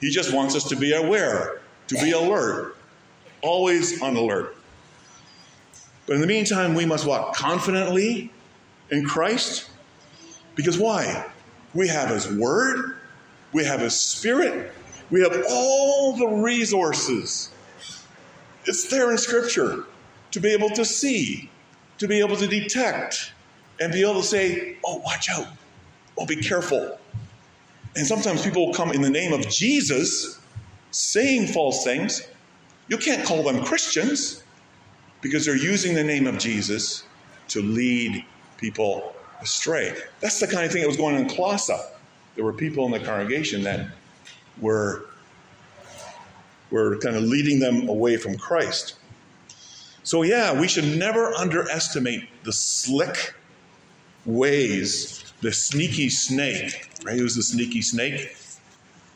He 0.00 0.10
just 0.10 0.32
wants 0.32 0.54
us 0.54 0.64
to 0.68 0.76
be 0.76 0.92
aware, 0.92 1.60
to 1.88 1.94
be 1.96 2.12
alert, 2.12 2.76
always 3.42 4.00
on 4.00 4.16
alert. 4.16 4.56
But 6.06 6.14
in 6.14 6.20
the 6.20 6.26
meantime, 6.26 6.74
we 6.74 6.86
must 6.86 7.06
walk 7.06 7.34
confidently 7.34 8.32
in 8.90 9.04
Christ. 9.04 9.70
Because 10.54 10.78
why? 10.78 11.26
We 11.74 11.88
have 11.88 12.08
His 12.10 12.30
Word, 12.32 12.96
we 13.52 13.64
have 13.64 13.80
His 13.80 13.98
Spirit, 13.98 14.72
we 15.10 15.20
have 15.22 15.44
all 15.50 16.16
the 16.16 16.26
resources. 16.26 17.50
It's 18.64 18.88
there 18.88 19.10
in 19.10 19.18
Scripture 19.18 19.84
to 20.30 20.40
be 20.40 20.50
able 20.50 20.70
to 20.70 20.84
see, 20.84 21.50
to 21.98 22.08
be 22.08 22.20
able 22.20 22.36
to 22.36 22.46
detect, 22.46 23.32
and 23.80 23.92
be 23.92 24.02
able 24.02 24.20
to 24.20 24.26
say, 24.26 24.76
oh, 24.84 24.96
watch 24.98 25.28
out, 25.30 25.46
oh, 26.16 26.26
be 26.26 26.36
careful. 26.36 26.98
And 27.96 28.06
sometimes 28.06 28.42
people 28.42 28.66
will 28.66 28.74
come 28.74 28.92
in 28.92 29.02
the 29.02 29.10
name 29.10 29.32
of 29.32 29.48
Jesus 29.48 30.40
saying 30.90 31.48
false 31.48 31.84
things. 31.84 32.26
You 32.88 32.98
can't 32.98 33.26
call 33.26 33.42
them 33.42 33.64
Christians 33.64 34.42
because 35.20 35.44
they're 35.44 35.56
using 35.56 35.94
the 35.94 36.04
name 36.04 36.26
of 36.26 36.38
Jesus 36.38 37.04
to 37.48 37.62
lead 37.62 38.24
people 38.56 39.14
astray. 39.40 39.94
That's 40.20 40.40
the 40.40 40.46
kind 40.46 40.64
of 40.64 40.72
thing 40.72 40.82
that 40.82 40.88
was 40.88 40.96
going 40.96 41.16
on 41.16 41.22
in 41.22 41.28
Colossae. 41.28 41.74
There 42.34 42.44
were 42.44 42.52
people 42.52 42.86
in 42.86 42.92
the 42.92 43.00
congregation 43.00 43.62
that 43.64 43.88
were, 44.60 45.06
were 46.70 46.98
kind 46.98 47.16
of 47.16 47.24
leading 47.24 47.58
them 47.58 47.88
away 47.88 48.16
from 48.16 48.36
Christ. 48.36 48.94
So, 50.02 50.22
yeah, 50.22 50.58
we 50.58 50.68
should 50.68 50.96
never 50.96 51.34
underestimate 51.34 52.28
the 52.44 52.52
slick 52.52 53.34
ways 54.28 55.32
the 55.40 55.52
sneaky 55.52 56.08
snake, 56.08 56.90
right? 57.04 57.18
Who's 57.18 57.34
the 57.34 57.42
sneaky 57.42 57.82
snake? 57.82 58.36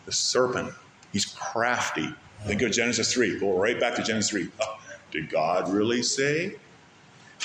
The 0.07 0.13
serpent. 0.13 0.73
He's 1.13 1.27
crafty. 1.27 2.13
Think 2.47 2.63
of 2.63 2.73
Genesis 2.73 3.13
3. 3.13 3.39
Go 3.39 3.57
right 3.57 3.79
back 3.79 3.95
to 3.97 4.03
Genesis 4.03 4.31
3. 4.31 4.49
Oh, 4.61 4.81
did 5.11 5.31
God 5.31 5.73
really 5.73 6.03
say? 6.03 6.57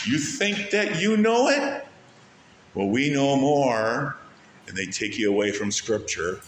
You 0.05 0.17
think 0.17 0.71
that 0.71 0.99
you 1.01 1.17
know 1.17 1.49
it? 1.49 1.85
Well, 2.73 2.87
we 2.87 3.11
know 3.11 3.35
more, 3.35 4.17
and 4.67 4.77
they 4.77 4.85
take 4.85 5.17
you 5.17 5.29
away 5.29 5.51
from 5.51 5.71
Scripture. 5.71 6.41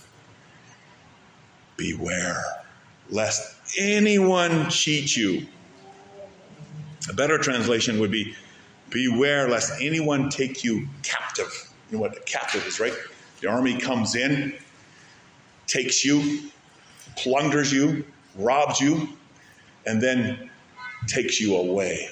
Beware 1.77 2.43
lest 3.09 3.55
anyone 3.77 4.69
cheat 4.69 5.15
you. 5.15 5.47
A 7.09 7.13
better 7.13 7.37
translation 7.37 7.99
would 7.99 8.11
be 8.11 8.35
Beware 8.89 9.49
lest 9.49 9.81
anyone 9.81 10.29
take 10.29 10.63
you 10.63 10.87
captive. 11.03 11.71
You 11.89 11.97
know 11.97 12.01
what 12.01 12.17
a 12.17 12.21
captive 12.21 12.65
is, 12.65 12.79
right? 12.79 12.93
The 13.41 13.47
army 13.47 13.77
comes 13.77 14.15
in, 14.15 14.53
takes 15.67 16.03
you, 16.03 16.49
plunders 17.15 17.71
you, 17.71 18.05
robs 18.35 18.79
you, 18.79 19.09
and 19.85 20.01
then 20.01 20.49
takes 21.07 21.39
you 21.39 21.55
away. 21.55 22.09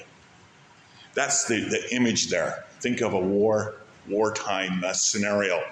That's 1.14 1.46
the, 1.46 1.60
the 1.60 1.94
image 1.94 2.28
there. 2.28 2.64
Think 2.80 3.00
of 3.00 3.12
a 3.12 3.20
war, 3.20 3.76
wartime 4.08 4.82
uh, 4.84 4.92
scenario 4.92 5.62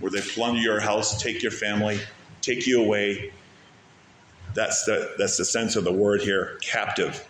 where 0.00 0.10
they 0.10 0.20
plunder 0.20 0.60
your 0.60 0.80
house, 0.80 1.22
take 1.22 1.42
your 1.42 1.52
family, 1.52 2.00
take 2.42 2.66
you 2.66 2.82
away. 2.82 3.32
That's 4.54 4.84
the, 4.84 5.14
that's 5.18 5.36
the 5.36 5.44
sense 5.44 5.76
of 5.76 5.84
the 5.84 5.92
word 5.92 6.20
here, 6.20 6.58
captive. 6.62 7.26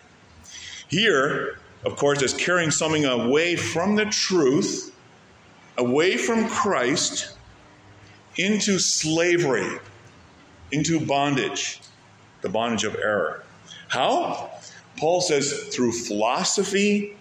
Here, 0.87 1.59
of 1.85 1.95
course, 1.95 2.21
is 2.21 2.33
carrying 2.33 2.71
something 2.71 3.05
away 3.05 3.55
from 3.55 3.95
the 3.95 4.05
truth 4.05 4.89
away 5.79 6.17
from 6.17 6.47
Christ 6.47 7.35
into 8.37 8.77
slavery, 8.77 9.79
into 10.71 10.99
bondage, 10.99 11.79
the 12.41 12.49
bondage 12.49 12.83
of 12.83 12.95
error. 12.95 13.43
How? 13.87 14.51
Paul 14.97 15.21
says 15.21 15.69
through 15.73 15.93
philosophy 15.93 17.15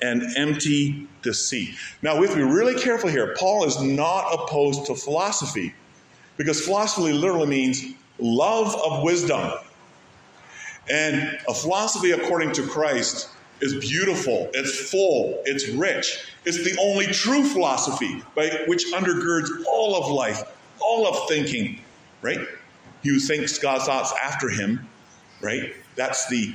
and 0.00 0.22
empty 0.36 1.08
deceit. 1.22 1.74
Now, 2.02 2.18
we 2.18 2.26
have 2.26 2.36
to 2.36 2.44
be 2.44 2.50
really 2.50 2.80
careful 2.80 3.10
here. 3.10 3.34
Paul 3.36 3.64
is 3.64 3.82
not 3.82 4.32
opposed 4.32 4.86
to 4.86 4.94
philosophy 4.94 5.74
because 6.36 6.60
philosophy 6.60 7.12
literally 7.12 7.48
means 7.48 7.84
love 8.18 8.74
of 8.76 9.02
wisdom. 9.02 9.52
And 10.90 11.38
a 11.48 11.54
philosophy 11.54 12.12
according 12.12 12.52
to 12.52 12.66
Christ 12.66 13.28
is 13.60 13.74
beautiful, 13.74 14.50
it's 14.54 14.90
full, 14.90 15.40
it's 15.44 15.68
rich. 15.68 16.26
It's 16.44 16.64
the 16.64 16.78
only 16.80 17.06
true 17.06 17.44
philosophy 17.44 18.22
which 18.66 18.86
undergirds 18.92 19.48
all 19.66 19.96
of 19.96 20.10
life, 20.10 20.42
all 20.80 21.06
of 21.06 21.28
thinking, 21.28 21.80
right? 22.22 22.40
He 23.02 23.10
who 23.10 23.18
thinks 23.18 23.58
God's 23.58 23.84
thoughts 23.84 24.12
after 24.22 24.48
him, 24.48 24.88
right? 25.40 25.74
That's 25.96 26.28
the 26.28 26.54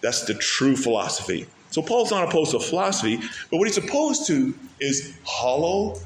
that's 0.00 0.24
the 0.26 0.34
true 0.34 0.76
philosophy. 0.76 1.46
So 1.70 1.82
Paul's 1.82 2.10
not 2.10 2.28
opposed 2.28 2.52
to 2.52 2.60
philosophy, 2.60 3.20
but 3.50 3.58
what 3.58 3.66
he's 3.66 3.76
opposed 3.76 4.26
to 4.28 4.54
is 4.80 5.14
hollow 5.24 5.98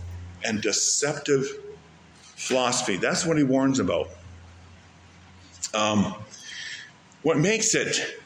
and 0.45 0.61
deceptive 0.61 1.47
philosophy. 2.37 2.97
That's 2.97 3.26
what 3.26 3.37
he 3.37 3.45
warns 3.45 3.79
about. 3.79 4.09
Um, 5.75 6.14
what 7.23 7.38
makes 7.38 7.75
it 7.75 8.22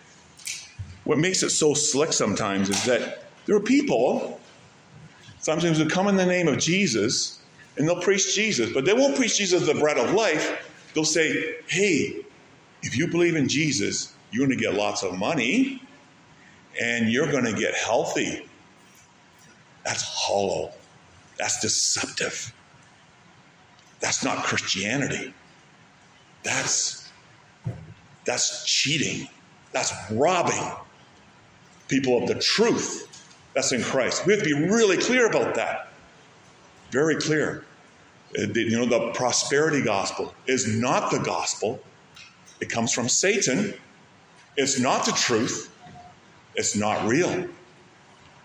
what 1.07 1.19
makes 1.19 1.45
it 1.45 1.51
so 1.51 1.73
slick 1.73 2.13
sometimes 2.13 2.69
is 2.69 2.85
that 2.85 3.23
there 3.47 3.55
are 3.55 3.61
people 3.61 4.41
sometimes 5.39 5.79
who 5.79 5.89
come 5.89 6.09
in 6.09 6.17
the 6.17 6.27
name 6.27 6.49
of 6.49 6.59
Jesus 6.59 7.39
and 7.77 7.87
they'll 7.87 8.01
preach 8.01 8.35
Jesus, 8.35 8.73
but 8.73 8.85
they 8.85 8.93
won't 8.93 9.15
preach 9.15 9.39
Jesus 9.39 9.67
the 9.67 9.75
bread 9.75 9.99
of 9.99 10.13
life. 10.15 10.69
They'll 10.93 11.05
say, 11.05 11.55
hey, 11.69 12.25
if 12.83 12.99
you 12.99 13.07
believe 13.07 13.37
in 13.37 13.49
Jesus, 13.49 14.15
you're 14.33 14.45
going 14.45 14.59
to 14.59 14.63
get 14.63 14.75
lots 14.75 15.05
of 15.05 15.17
money 15.17 15.81
and 16.83 17.09
you're 17.09 17.31
going 17.31 17.45
to 17.45 17.55
get 17.55 17.75
healthy. 17.75 18.45
That's 19.85 20.03
hollow. 20.03 20.73
That's 21.39 21.61
deceptive. 21.61 22.53
That's 24.01 24.25
not 24.25 24.43
Christianity. 24.43 25.33
That's 26.43 27.09
that's 28.25 28.67
cheating. 28.67 29.29
That's 29.71 29.93
robbing 30.11 30.73
people 31.89 32.23
of 32.23 32.29
the 32.29 32.35
truth 32.35 33.07
that's 33.55 33.73
in 33.73 33.83
Christ. 33.83 34.27
We 34.27 34.35
have 34.35 34.43
to 34.43 34.49
be 34.49 34.69
really 34.69 34.97
clear 34.97 35.27
about 35.27 35.55
that. 35.55 35.89
Very 36.91 37.17
clear. 37.17 37.65
Uh, 38.39 38.43
you 38.55 38.77
know, 38.77 38.87
the 38.87 39.13
prosperity 39.13 39.83
gospel 39.83 40.35
is 40.47 40.77
not 40.77 41.11
the 41.11 41.19
gospel, 41.19 41.81
it 42.61 42.71
comes 42.71 42.93
from 42.93 43.09
Satan. 43.09 43.75
It's 44.57 44.79
not 44.79 45.05
the 45.05 45.13
truth. 45.13 45.71
It's 46.55 46.75
not 46.75 47.07
real. 47.07 47.47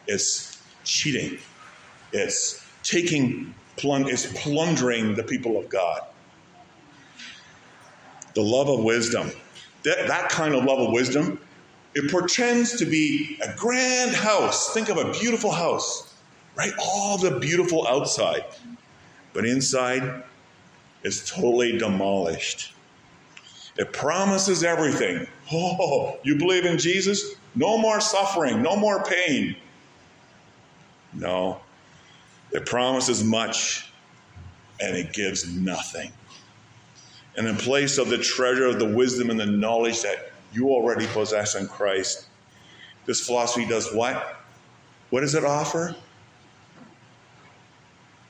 It's 0.08 0.62
cheating. 0.84 1.40
It's 2.12 2.66
taking, 2.84 3.56
it's 3.78 4.42
plundering 4.42 5.16
the 5.16 5.24
people 5.24 5.58
of 5.58 5.70
God. 5.70 6.02
The 8.34 8.42
love 8.42 8.68
of 8.68 8.84
wisdom. 8.84 9.32
That, 9.84 10.08
that 10.08 10.30
kind 10.30 10.54
of 10.54 10.66
love 10.66 10.80
of 10.80 10.92
wisdom 10.92 11.40
it 11.94 12.12
portends 12.12 12.78
to 12.78 12.86
be 12.86 13.38
a 13.42 13.54
grand 13.56 14.16
house. 14.16 14.74
Think 14.74 14.90
of 14.90 14.98
a 14.98 15.12
beautiful 15.12 15.52
house, 15.52 16.14
right? 16.56 16.72
All 16.80 17.18
the 17.18 17.40
beautiful 17.40 17.88
outside. 17.88 18.46
But 19.34 19.46
inside, 19.46 20.24
is 21.04 21.30
totally 21.30 21.78
demolished. 21.78 22.74
It 23.78 23.94
promises 23.94 24.64
everything. 24.64 25.28
Oh, 25.54 26.18
you 26.24 26.38
believe 26.38 26.64
in 26.64 26.78
Jesus? 26.78 27.36
No 27.56 27.78
more 27.78 28.00
suffering, 28.00 28.62
no 28.62 28.78
more 28.78 29.04
pain. 29.04 29.58
No, 31.12 31.60
it 32.54 32.66
promises 32.66 33.22
much 33.22 33.92
and 34.80 34.96
it 34.96 35.12
gives 35.12 35.54
nothing. 35.54 36.14
And 37.36 37.46
in 37.48 37.58
place 37.58 37.98
of 37.98 38.08
the 38.08 38.18
treasure 38.18 38.66
of 38.66 38.80
the 38.80 38.88
wisdom 38.88 39.30
and 39.30 39.38
the 39.38 39.46
knowledge 39.46 40.04
that 40.04 40.31
you 40.54 40.70
already 40.70 41.08
possess 41.08 41.56
in 41.56 41.68
Christ, 41.68 42.28
this 43.06 43.26
philosophy 43.26 43.66
does 43.66 43.94
what? 43.94 44.38
What 45.10 45.22
does 45.22 45.36
it 45.36 45.44
offer? 45.44 45.96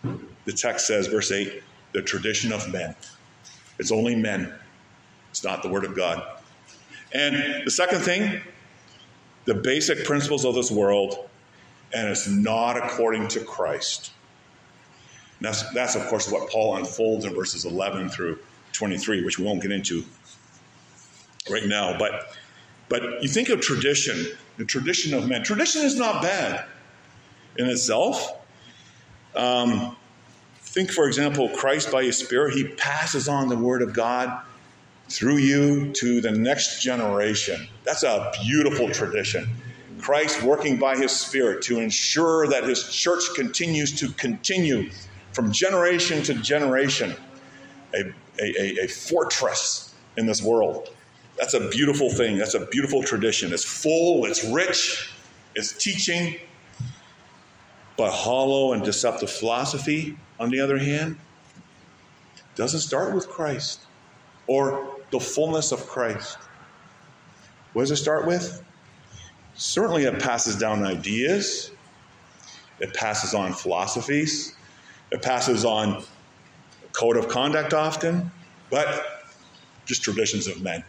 The 0.04 0.54
text 0.54 0.88
says, 0.88 1.08
verse 1.08 1.32
8, 1.32 1.62
the 1.94 2.02
tradition 2.02 2.52
of 2.52 2.72
men. 2.72 2.96
It's 3.80 3.92
only 3.92 4.16
men, 4.16 4.54
it's 5.30 5.44
not 5.44 5.62
the 5.64 5.70
Word 5.70 5.86
of 5.86 5.96
God. 5.96 6.24
And 7.14 7.66
the 7.66 7.72
second 7.72 8.00
thing, 8.00 8.42
the 9.46 9.54
basic 9.54 10.06
principles 10.06 10.46
of 10.46 10.56
this 10.56 10.72
world, 10.72 11.30
and 11.94 12.08
it's 12.08 12.28
not 12.28 12.78
according 12.78 13.28
to 13.30 13.42
Christ. 13.42 14.12
That's, 15.42 15.68
that's, 15.74 15.96
of 15.96 16.06
course, 16.08 16.32
what 16.32 16.50
Paul 16.50 16.78
unfolds 16.78 17.26
in 17.26 17.34
verses 17.34 17.66
11 17.66 18.10
through 18.10 18.40
23, 18.74 19.26
which 19.26 19.40
we 19.40 19.46
won't 19.46 19.62
get 19.62 19.72
into 19.72 20.04
right 21.52 21.66
now. 21.66 21.98
But, 21.98 22.36
but 22.90 23.22
you 23.22 23.30
think 23.30 23.50
of 23.50 23.62
tradition, 23.62 24.26
the 24.58 24.66
tradition 24.66 25.14
of 25.14 25.28
men. 25.28 25.44
Tradition 25.44 25.84
is 25.84 25.96
not 25.96 26.22
bad 26.22 26.66
in 27.58 27.68
itself. 27.68 28.38
Um, 29.36 29.96
think, 30.60 30.92
for 30.92 31.08
example, 31.08 31.50
Christ 31.50 31.92
by 31.92 32.04
His 32.04 32.18
Spirit, 32.18 32.54
He 32.54 32.68
passes 32.68 33.28
on 33.28 33.50
the 33.50 33.58
Word 33.58 33.82
of 33.82 33.94
God 33.94 34.42
through 35.10 35.38
you 35.38 35.92
to 35.94 36.22
the 36.22 36.32
next 36.32 36.82
generation. 36.82 37.68
That's 37.84 38.04
a 38.04 38.32
beautiful 38.42 38.90
tradition. 38.90 39.50
Christ 40.00 40.42
working 40.44 40.80
by 40.80 40.96
His 40.96 41.12
Spirit 41.12 41.62
to 41.64 41.80
ensure 41.80 42.48
that 42.48 42.64
His 42.64 42.90
church 42.90 43.24
continues 43.36 43.92
to 44.00 44.10
continue 44.14 44.90
from 45.34 45.52
generation 45.52 46.24
to 46.24 46.34
generation, 46.36 47.14
a, 47.94 48.14
a, 48.42 48.84
a 48.84 48.88
fortress 48.88 49.94
in 50.18 50.26
this 50.26 50.42
world. 50.42 50.90
That's 51.38 51.54
a 51.54 51.70
beautiful 51.70 52.10
thing. 52.10 52.38
That's 52.38 52.54
a 52.54 52.66
beautiful 52.68 53.04
tradition. 53.04 53.54
It's 53.54 53.66
full, 53.66 54.26
it's 54.26 54.44
rich, 54.44 55.12
it's 55.56 55.74
teaching. 55.74 56.36
But 57.98 58.12
hollow 58.12 58.74
and 58.74 58.84
deceptive 58.84 59.30
philosophy, 59.30 60.18
on 60.40 60.50
the 60.50 60.60
other 60.60 60.78
hand, 60.78 61.18
doesn't 62.56 62.80
start 62.80 63.14
with 63.14 63.30
Christ 63.30 63.82
or 64.48 64.98
the 65.12 65.20
fullness 65.20 65.72
of 65.72 65.86
Christ. 65.88 66.38
What 67.74 67.84
does 67.84 67.92
it 67.92 67.98
start 67.98 68.26
with? 68.26 68.64
Certainly, 69.56 70.06
it 70.06 70.20
passes 70.20 70.56
down 70.56 70.84
ideas, 70.84 71.72
it 72.80 72.94
passes 72.94 73.34
on 73.34 73.54
philosophies, 73.54 74.56
it 75.12 75.22
passes 75.22 75.66
on 75.66 76.04
code 76.94 77.18
of 77.18 77.28
conduct 77.28 77.74
often, 77.74 78.32
but 78.70 79.24
just 79.86 80.04
traditions 80.04 80.48
of 80.48 80.62
men. 80.62 80.84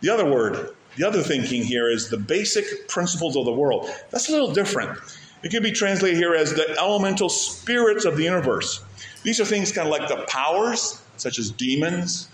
The 0.00 0.10
other 0.10 0.24
word, 0.24 0.74
the 0.96 1.06
other 1.06 1.22
thinking 1.22 1.62
here 1.62 1.88
is 1.88 2.08
the 2.08 2.16
basic 2.16 2.88
principles 2.88 3.36
of 3.36 3.44
the 3.44 3.52
world. 3.52 3.90
That's 4.10 4.28
a 4.28 4.32
little 4.32 4.52
different. 4.52 4.98
It 5.42 5.50
can 5.50 5.62
be 5.62 5.70
translated 5.70 6.18
here 6.18 6.34
as 6.34 6.52
the 6.54 6.76
elemental 6.78 7.28
spirits 7.28 8.04
of 8.04 8.16
the 8.16 8.24
universe. 8.24 8.84
These 9.22 9.40
are 9.40 9.44
things 9.44 9.72
kind 9.72 9.86
of 9.86 9.92
like 9.92 10.08
the 10.08 10.24
powers, 10.28 11.02
such 11.16 11.38
as 11.38 11.50
demons, 11.50 12.28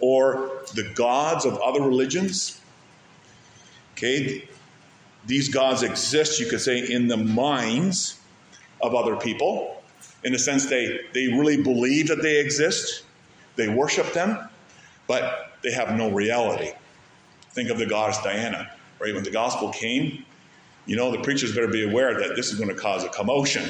or 0.00 0.50
the 0.74 0.90
gods 0.94 1.44
of 1.44 1.58
other 1.58 1.82
religions. 1.82 2.60
Okay, 3.92 4.48
these 5.26 5.48
gods 5.48 5.82
exist, 5.82 6.40
you 6.40 6.46
could 6.46 6.60
say, 6.60 6.78
in 6.78 7.06
the 7.06 7.16
minds 7.16 8.18
of 8.82 8.94
other 8.94 9.16
people. 9.16 9.82
In 10.24 10.34
a 10.34 10.38
sense, 10.38 10.66
they, 10.66 11.00
they 11.12 11.28
really 11.28 11.62
believe 11.62 12.08
that 12.08 12.22
they 12.22 12.40
exist, 12.40 13.04
they 13.56 13.68
worship 13.68 14.12
them, 14.12 14.49
but 15.10 15.50
they 15.64 15.72
have 15.72 15.96
no 15.96 16.08
reality. 16.08 16.70
Think 17.50 17.68
of 17.68 17.78
the 17.78 17.86
goddess 17.86 18.22
Diana, 18.22 18.70
right? 19.00 19.12
When 19.12 19.24
the 19.24 19.32
gospel 19.32 19.70
came, 19.70 20.24
you 20.86 20.94
know, 20.94 21.10
the 21.10 21.18
preachers 21.18 21.52
better 21.52 21.66
be 21.66 21.82
aware 21.82 22.14
that 22.20 22.36
this 22.36 22.52
is 22.52 22.60
going 22.60 22.70
to 22.70 22.80
cause 22.80 23.02
a 23.02 23.08
commotion 23.08 23.68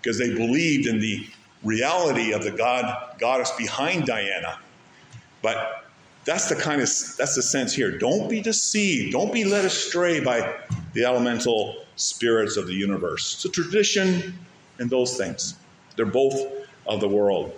because 0.00 0.18
they 0.18 0.32
believed 0.32 0.86
in 0.86 1.00
the 1.00 1.26
reality 1.64 2.32
of 2.32 2.42
the 2.42 2.50
God 2.50 3.18
goddess 3.18 3.50
behind 3.58 4.06
Diana. 4.06 4.58
But 5.42 5.84
that's 6.24 6.48
the 6.48 6.56
kind 6.56 6.80
of 6.80 6.88
that's 7.18 7.34
the 7.36 7.42
sense 7.42 7.74
here. 7.74 7.98
Don't 7.98 8.30
be 8.30 8.40
deceived. 8.40 9.12
Don't 9.12 9.34
be 9.34 9.44
led 9.44 9.66
astray 9.66 10.20
by 10.20 10.50
the 10.94 11.04
elemental 11.04 11.84
spirits 11.96 12.56
of 12.56 12.66
the 12.68 12.74
universe. 12.74 13.34
It's 13.34 13.44
a 13.44 13.50
tradition 13.50 14.32
and 14.78 14.88
those 14.88 15.18
things. 15.18 15.56
They're 15.96 16.06
both 16.06 16.42
of 16.86 17.02
the 17.02 17.08
world. 17.08 17.52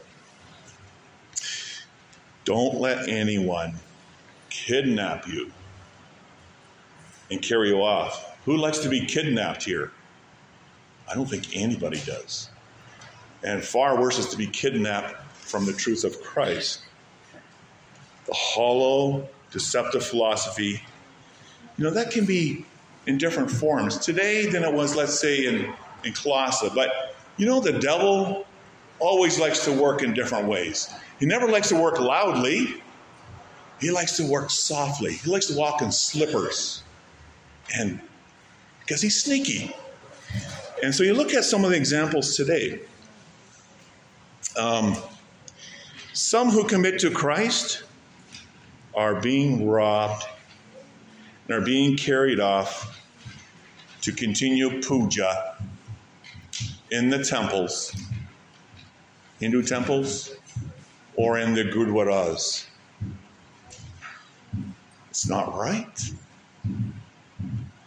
Don't 2.46 2.80
let 2.80 3.08
anyone 3.08 3.74
kidnap 4.50 5.26
you 5.26 5.50
and 7.30 7.42
carry 7.42 7.68
you 7.68 7.82
off. 7.82 8.38
Who 8.44 8.56
likes 8.56 8.78
to 8.78 8.88
be 8.88 9.04
kidnapped 9.04 9.64
here? 9.64 9.90
I 11.10 11.14
don't 11.14 11.28
think 11.28 11.56
anybody 11.56 12.00
does. 12.06 12.48
And 13.42 13.62
far 13.62 14.00
worse 14.00 14.18
is 14.18 14.28
to 14.28 14.36
be 14.36 14.46
kidnapped 14.46 15.20
from 15.34 15.66
the 15.66 15.72
truth 15.72 16.04
of 16.04 16.22
Christ. 16.22 16.82
The 18.26 18.34
hollow, 18.34 19.28
deceptive 19.50 20.04
philosophy, 20.04 20.80
you 21.76 21.84
know, 21.84 21.90
that 21.90 22.12
can 22.12 22.26
be 22.26 22.64
in 23.06 23.18
different 23.18 23.50
forms 23.50 23.98
today 23.98 24.46
than 24.46 24.62
it 24.62 24.72
was, 24.72 24.94
let's 24.94 25.18
say, 25.18 25.46
in, 25.46 25.74
in 26.04 26.12
Colossae. 26.12 26.70
But 26.72 27.16
you 27.38 27.46
know, 27.46 27.60
the 27.60 27.72
devil 27.72 28.46
always 28.98 29.38
likes 29.38 29.64
to 29.64 29.72
work 29.72 30.02
in 30.02 30.14
different 30.14 30.48
ways. 30.48 30.92
He 31.18 31.26
never 31.26 31.48
likes 31.48 31.68
to 31.68 31.76
work 31.76 32.00
loudly, 32.00 32.82
he 33.80 33.90
likes 33.90 34.16
to 34.16 34.26
work 34.26 34.50
softly. 34.50 35.14
He 35.14 35.30
likes 35.30 35.46
to 35.46 35.56
walk 35.56 35.82
in 35.82 35.92
slippers. 35.92 36.82
And 37.76 38.00
because 38.80 39.02
he's 39.02 39.22
sneaky. 39.22 39.74
And 40.82 40.94
so 40.94 41.02
you 41.02 41.14
look 41.14 41.34
at 41.34 41.44
some 41.44 41.64
of 41.64 41.70
the 41.70 41.76
examples 41.76 42.36
today. 42.36 42.80
Um, 44.56 44.96
some 46.12 46.48
who 46.48 46.64
commit 46.64 46.98
to 47.00 47.10
Christ 47.10 47.82
are 48.94 49.20
being 49.20 49.68
robbed 49.68 50.24
and 51.46 51.58
are 51.58 51.64
being 51.64 51.96
carried 51.96 52.40
off 52.40 53.02
to 54.00 54.12
continue 54.12 54.80
puja 54.80 55.56
in 56.90 57.10
the 57.10 57.22
temples, 57.22 57.92
Hindu 59.40 59.62
temples, 59.62 60.34
or 61.16 61.38
in 61.38 61.54
the 61.54 61.64
gurdwaras. 61.64 62.66
It's 65.10 65.28
not 65.28 65.56
right. 65.56 66.10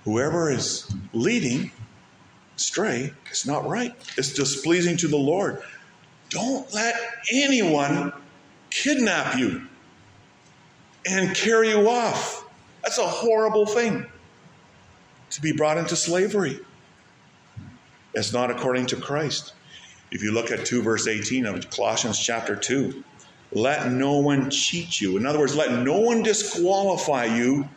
Whoever 0.04 0.52
is 0.52 0.92
leading 1.14 1.72
astray 2.56 3.14
is 3.32 3.46
not 3.46 3.68
right. 3.68 3.96
It's 4.18 4.34
displeasing 4.34 4.98
to 4.98 5.08
the 5.08 5.18
Lord. 5.18 5.62
Don't 6.30 6.72
let 6.74 6.96
anyone 7.32 8.14
kidnap 8.70 9.38
you 9.38 9.68
and 11.08 11.36
carry 11.36 11.70
you 11.70 11.90
off. 11.90 12.46
That's 12.84 12.98
a 12.98 13.08
horrible 13.08 13.66
thing 13.66 14.06
to 15.32 15.42
be 15.42 15.52
brought 15.52 15.78
into 15.78 15.96
slavery. 15.96 16.60
It's 18.14 18.34
not 18.34 18.50
according 18.50 18.88
to 18.88 18.96
Christ. 18.96 19.54
If 20.12 20.24
you 20.24 20.32
look 20.32 20.52
at 20.52 20.66
2 20.66 20.82
verse 20.82 21.08
18 21.08 21.46
of 21.46 21.70
Colossians 21.70 22.20
chapter 22.20 22.56
2, 22.56 23.04
let 23.52 23.92
no 23.92 24.18
one 24.18 24.50
cheat 24.50 25.00
you. 25.02 25.18
In 25.18 25.26
other 25.26 25.40
words, 25.40 25.56
let 25.56 25.84
no 25.84 26.00
one 26.00 26.24
disqualify 26.24 27.26
you 27.26 27.68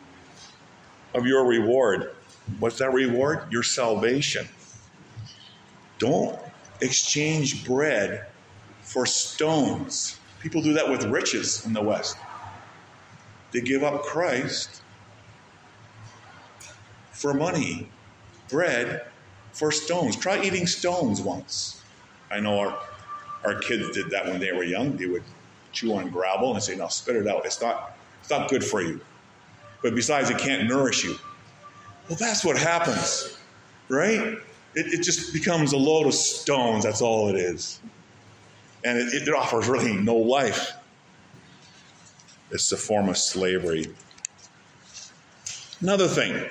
of 1.13 1.25
your 1.25 1.45
reward. 1.45 2.15
What's 2.59 2.77
that 2.79 2.91
reward? 2.91 3.51
Your 3.51 3.63
salvation. 3.63 4.47
Don't 5.99 6.37
exchange 6.81 7.65
bread 7.65 8.27
for 8.81 9.05
stones. 9.05 10.19
People 10.41 10.61
do 10.61 10.73
that 10.73 10.89
with 10.89 11.03
riches 11.05 11.65
in 11.65 11.73
the 11.73 11.81
West. 11.81 12.17
They 13.51 13.61
give 13.61 13.83
up 13.83 14.03
Christ 14.03 14.81
for 17.11 17.33
money, 17.33 17.87
bread 18.49 19.05
for 19.53 19.71
stones. 19.71 20.17
Try 20.17 20.43
eating 20.43 20.67
stones 20.67 21.21
once. 21.21 21.82
I 22.33 22.39
know 22.41 22.59
our, 22.59 22.79
our 23.45 23.59
kids 23.59 23.91
did 23.91 24.09
that 24.11 24.25
when 24.25 24.39
they 24.39 24.51
were 24.51 24.63
young. 24.63 24.97
They 24.97 25.05
would 25.07 25.23
chew 25.71 25.93
on 25.95 26.09
gravel 26.09 26.53
and 26.53 26.63
say, 26.63 26.75
"No, 26.75 26.87
spit 26.89 27.15
it 27.15 27.27
out. 27.27 27.45
It's 27.45 27.61
not, 27.61 27.97
it's 28.21 28.29
not 28.31 28.49
good 28.49 28.63
for 28.63 28.81
you." 28.81 28.99
But 29.83 29.95
besides, 29.95 30.29
it 30.31 30.39
can't 30.39 30.67
nourish 30.67 31.03
you. 31.05 31.17
Well, 32.09 32.17
that's 32.19 32.43
what 32.45 32.57
happens, 32.57 33.37
right? 33.89 34.21
It, 34.75 34.87
it 34.93 35.03
just 35.03 35.33
becomes 35.33 35.73
a 35.73 35.77
load 35.77 36.07
of 36.07 36.13
stones. 36.13 36.83
That's 36.85 37.01
all 37.01 37.29
it 37.29 37.35
is. 37.35 37.79
and 38.83 38.97
it, 38.97 39.27
it 39.27 39.33
offers 39.33 39.67
really 39.67 39.93
no 39.93 40.15
life. 40.15 40.73
It's 42.51 42.71
a 42.71 42.77
form 42.77 43.09
of 43.09 43.17
slavery. 43.17 43.87
Another 45.81 46.07
thing, 46.07 46.49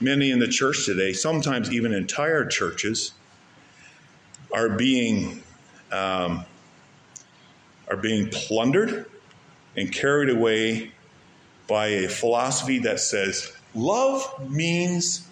many 0.00 0.30
in 0.30 0.38
the 0.38 0.48
church 0.48 0.84
today, 0.86 1.12
sometimes 1.12 1.72
even 1.72 1.92
entire 1.92 2.44
churches, 2.46 3.12
are 4.52 4.68
being 4.70 5.42
um, 5.92 6.44
are 7.88 7.96
being 7.96 8.28
plundered 8.30 9.06
and 9.76 9.92
carried 9.92 10.30
away 10.30 10.92
by 11.66 11.86
a 11.86 12.08
philosophy 12.08 12.78
that 12.80 13.00
says 13.00 13.52
love 13.74 14.50
means 14.50 15.26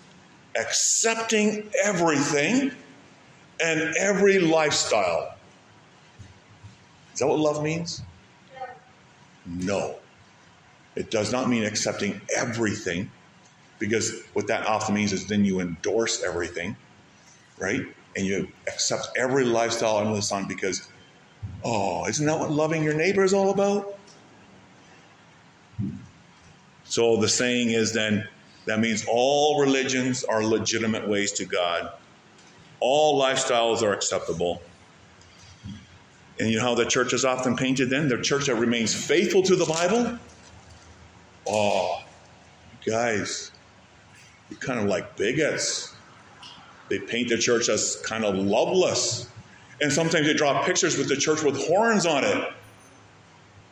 accepting 0.59 1.69
everything 1.85 2.71
and 3.61 3.95
every 3.97 4.39
lifestyle. 4.39 5.35
Is 7.13 7.21
that 7.21 7.27
what 7.27 7.39
love 7.39 7.63
means? 7.63 8.03
No. 9.47 9.97
It 10.95 11.11
does 11.11 11.33
not 11.33 11.49
mean 11.49 11.65
accepting 11.65 12.21
everything, 12.35 13.11
because 13.79 14.23
what 14.33 14.47
that 14.49 14.67
often 14.67 14.95
means 14.95 15.13
is 15.13 15.27
then 15.27 15.45
you 15.45 15.61
endorse 15.61 16.23
everything, 16.23 16.77
right? 17.59 17.83
And 18.17 18.25
you 18.27 18.49
accept 18.67 19.11
every 19.17 19.45
lifestyle 19.45 19.99
under 19.99 20.15
the 20.15 20.23
sun 20.23 20.49
because, 20.49 20.89
oh, 21.63 22.07
isn't 22.07 22.25
that 22.25 22.39
what 22.39 22.51
loving 22.51 22.83
your 22.83 22.95
neighbor 22.95 23.23
is 23.23 23.35
all 23.35 23.51
about? 23.51 23.99
So 26.85 27.19
the 27.19 27.29
saying 27.29 27.71
is 27.71 27.93
then 27.93 28.27
that 28.65 28.81
means 28.81 29.05
all 29.09 29.61
religions 29.61 30.25
are 30.25 30.43
legitimate 30.43 31.07
ways 31.07 31.33
to 31.33 31.45
God. 31.45 31.91
All 32.81 33.21
lifestyles 33.21 33.83
are 33.83 33.93
acceptable. 33.93 34.63
And 36.39 36.51
you 36.51 36.57
know 36.57 36.63
how 36.63 36.75
the 36.75 36.85
church 36.85 37.13
is 37.13 37.25
often 37.25 37.57
painted 37.57 37.91
then? 37.91 38.09
The 38.09 38.21
church 38.21 38.47
that 38.47 38.57
remains 38.57 38.95
faithful 38.95 39.43
to 39.43 39.57
the 39.57 39.65
Bible? 39.65 40.19
Oh, 41.49 42.03
guys, 42.85 43.53
you're 44.51 44.59
kind 44.59 44.79
of 44.79 44.87
like 44.87 45.17
bigots. 45.17 45.96
They 46.89 46.99
paint 46.99 47.29
the 47.29 47.39
church 47.39 47.69
as 47.69 47.97
kind 48.05 48.25
of 48.25 48.37
loveless. 48.37 49.29
And 49.81 49.93
sometimes 49.93 50.27
they 50.27 50.35
draw 50.35 50.63
pictures 50.65 50.97
with 50.97 51.09
the 51.09 51.17
church 51.17 51.43
with 51.43 51.57
horns 51.67 52.07
on 52.07 52.25
it. 52.25 52.53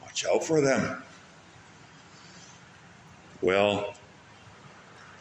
Watch 0.02 0.26
out 0.26 0.44
for 0.44 0.60
them. 0.60 1.02
Well, 3.40 3.94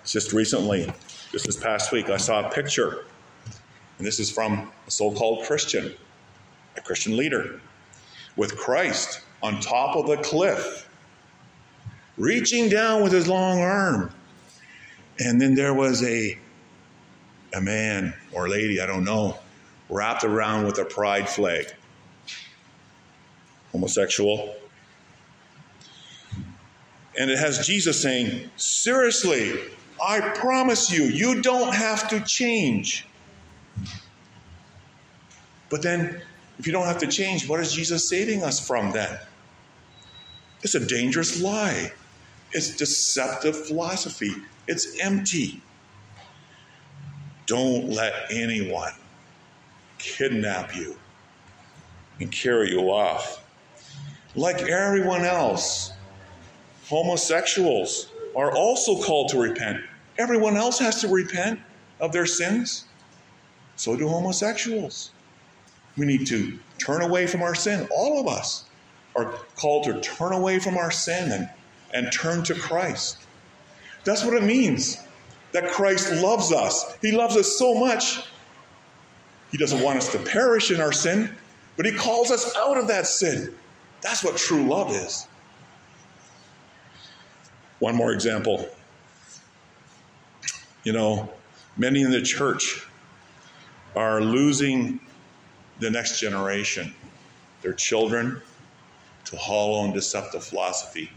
just 0.06 0.34
recently, 0.34 0.92
just 1.32 1.46
this 1.46 1.58
past 1.58 1.92
week, 1.92 2.10
I 2.10 2.18
saw 2.18 2.48
a 2.48 2.52
picture, 2.52 3.06
and 3.98 4.08
this 4.08 4.20
is 4.20 4.32
from 4.32 4.72
a 4.88 4.92
so 4.92 5.12
called 5.12 5.46
Christian, 5.46 5.94
a 6.78 6.82
Christian 6.82 7.18
leader, 7.18 7.60
with 8.36 8.56
Christ 8.58 9.22
on 9.42 9.60
top 9.60 9.96
of 9.96 10.08
the 10.08 10.18
cliff, 10.18 10.90
reaching 12.18 12.70
down 12.70 13.04
with 13.04 13.12
his 13.12 13.28
long 13.28 13.60
arm. 13.60 14.14
And 15.20 15.40
then 15.40 15.56
there 15.56 15.74
was 15.74 16.04
a, 16.04 16.38
a 17.54 17.62
man 17.62 18.14
or 18.32 18.50
lady, 18.50 18.80
I 18.82 18.86
don't 18.86 19.04
know, 19.04 19.38
wrapped 19.90 20.24
around 20.24 20.66
with 20.66 20.78
a 20.80 20.86
pride 20.86 21.30
flag. 21.30 21.66
Homosexual, 23.72 24.56
and 27.18 27.30
it 27.30 27.38
has 27.38 27.66
Jesus 27.66 28.02
saying, 28.02 28.50
Seriously, 28.56 29.60
I 30.04 30.20
promise 30.20 30.92
you, 30.92 31.04
you 31.04 31.42
don't 31.42 31.74
have 31.74 32.08
to 32.10 32.20
change. 32.22 33.06
But 35.70 35.82
then, 35.82 36.22
if 36.60 36.68
you 36.68 36.74
don't 36.74 36.86
have 36.86 37.00
to 37.00 37.08
change, 37.08 37.48
what 37.48 37.60
is 37.60 37.74
Jesus 37.74 38.10
saving 38.10 38.44
us 38.44 38.66
from 38.66 38.92
then? 38.92 39.20
It's 40.62 40.76
a 40.76 40.86
dangerous 40.86 41.42
lie. 41.42 41.92
It's 42.52 42.76
deceptive 42.76 43.68
philosophy. 43.68 44.34
It's 44.68 45.00
empty. 45.00 45.62
Don't 47.46 47.90
let 47.90 48.14
anyone 48.32 48.94
kidnap 49.98 50.76
you 50.76 50.98
and 52.20 52.32
carry 52.32 52.72
you 52.72 52.92
off. 52.92 53.44
Like 54.36 54.62
everyone 54.64 55.26
else, 55.26 55.94
Homosexuals 56.90 58.10
are 58.36 58.52
also 58.56 59.02
called 59.02 59.30
to 59.30 59.40
repent. 59.40 59.82
Everyone 60.18 60.58
else 60.58 60.80
has 60.80 61.02
to 61.02 61.08
repent 61.08 61.60
of 62.00 62.12
their 62.12 62.26
sins. 62.26 62.86
So 63.78 63.96
do 63.96 64.08
homosexuals. 64.08 65.12
We 65.98 66.06
need 66.06 66.28
to 66.28 66.60
turn 66.78 67.02
away 67.02 67.26
from 67.26 67.42
our 67.42 67.56
sin. 67.56 67.88
All 67.96 68.20
of 68.20 68.28
us 68.28 68.66
are 69.16 69.34
called 69.56 69.86
to 69.86 70.02
turn 70.02 70.34
away 70.34 70.60
from 70.60 70.78
our 70.78 70.92
sin 70.92 71.32
and, 71.32 71.50
and 71.94 72.12
turn 72.12 72.44
to 72.44 72.54
Christ. 72.54 73.18
That's 74.04 74.24
what 74.26 74.36
it 74.36 74.44
means 74.44 74.98
that 75.54 75.70
Christ 75.72 76.12
loves 76.22 76.52
us. 76.52 76.98
He 77.02 77.12
loves 77.12 77.38
us 77.38 77.58
so 77.58 77.74
much. 77.74 78.24
He 79.52 79.58
doesn't 79.58 79.82
want 79.82 79.98
us 79.98 80.12
to 80.12 80.20
perish 80.20 80.72
in 80.72 80.82
our 80.82 80.92
sin, 80.92 81.34
but 81.78 81.86
He 81.86 81.92
calls 81.92 82.32
us 82.32 82.56
out 82.58 82.78
of 82.78 82.88
that 82.88 83.08
sin. 83.08 83.54
That's 84.02 84.24
what 84.24 84.36
true 84.36 84.68
love 84.68 84.92
is. 84.92 85.28
One 87.80 87.96
more 87.96 88.12
example. 88.12 88.68
You 90.84 90.94
know, 90.94 91.30
many 91.78 92.02
in 92.02 92.12
the 92.12 92.22
church 92.22 92.86
are 93.96 94.22
losing 94.22 95.00
the 95.80 95.90
next 95.90 96.20
generation, 96.20 96.94
their 97.62 97.74
children, 97.74 98.42
to 99.26 99.38
hollow 99.38 99.86
and 99.86 99.94
deceptive 99.94 100.44
philosophy. 100.44 101.10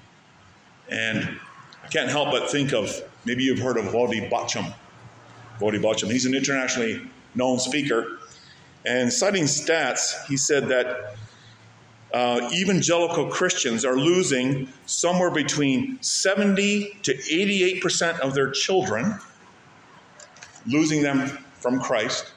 And 0.88 1.38
I 1.82 1.88
can't 1.88 2.10
help 2.10 2.30
but 2.30 2.50
think 2.50 2.72
of 2.72 3.02
maybe 3.26 3.44
you've 3.44 3.58
heard 3.58 3.76
of 3.76 3.84
Voddie 3.86 4.30
Baucham. 4.30 4.72
Voddie 5.58 5.82
Baucham. 5.82 6.10
He's 6.10 6.24
an 6.24 6.34
internationally 6.34 7.02
known 7.34 7.58
speaker. 7.58 8.18
And 8.86 9.12
citing 9.12 9.44
stats, 9.44 10.24
he 10.26 10.36
said 10.36 10.68
that 10.68 11.16
uh, 12.14 12.48
evangelical 12.54 13.28
Christians 13.28 13.84
are 13.84 13.96
losing 13.96 14.68
somewhere 14.86 15.30
between 15.30 16.00
70 16.00 16.98
to 17.02 17.14
88% 17.14 18.20
of 18.20 18.32
their 18.32 18.50
children, 18.50 19.18
losing 20.66 21.02
them 21.02 21.26
from 21.60 21.80
Christ. 21.80 22.32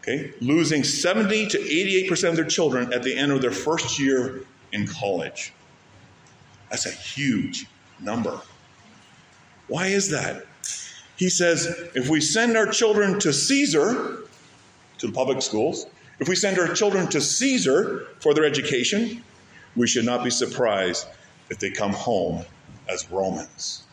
Okay, 0.00 0.32
losing 0.40 0.84
70 0.84 1.48
to 1.48 1.58
88% 1.58 2.28
of 2.28 2.36
their 2.36 2.44
children 2.44 2.92
at 2.92 3.02
the 3.02 3.16
end 3.16 3.32
of 3.32 3.42
their 3.42 3.50
first 3.50 3.98
year 3.98 4.44
in 4.72 4.86
college. 4.86 5.52
That's 6.70 6.86
a 6.86 6.90
huge 6.90 7.66
number. 8.00 8.40
Why 9.68 9.86
is 9.86 10.10
that? 10.10 10.46
He 11.16 11.28
says 11.30 11.66
if 11.94 12.08
we 12.08 12.20
send 12.20 12.56
our 12.56 12.66
children 12.66 13.18
to 13.20 13.32
Caesar, 13.32 14.18
to 14.98 15.06
the 15.06 15.12
public 15.12 15.42
schools, 15.42 15.86
if 16.18 16.28
we 16.28 16.36
send 16.36 16.58
our 16.58 16.72
children 16.72 17.08
to 17.08 17.20
Caesar 17.20 18.06
for 18.20 18.34
their 18.34 18.44
education, 18.44 19.22
we 19.74 19.86
should 19.86 20.04
not 20.04 20.24
be 20.24 20.30
surprised 20.30 21.06
if 21.50 21.58
they 21.58 21.70
come 21.70 21.92
home 21.92 22.44
as 22.88 23.10
Romans. 23.10 23.84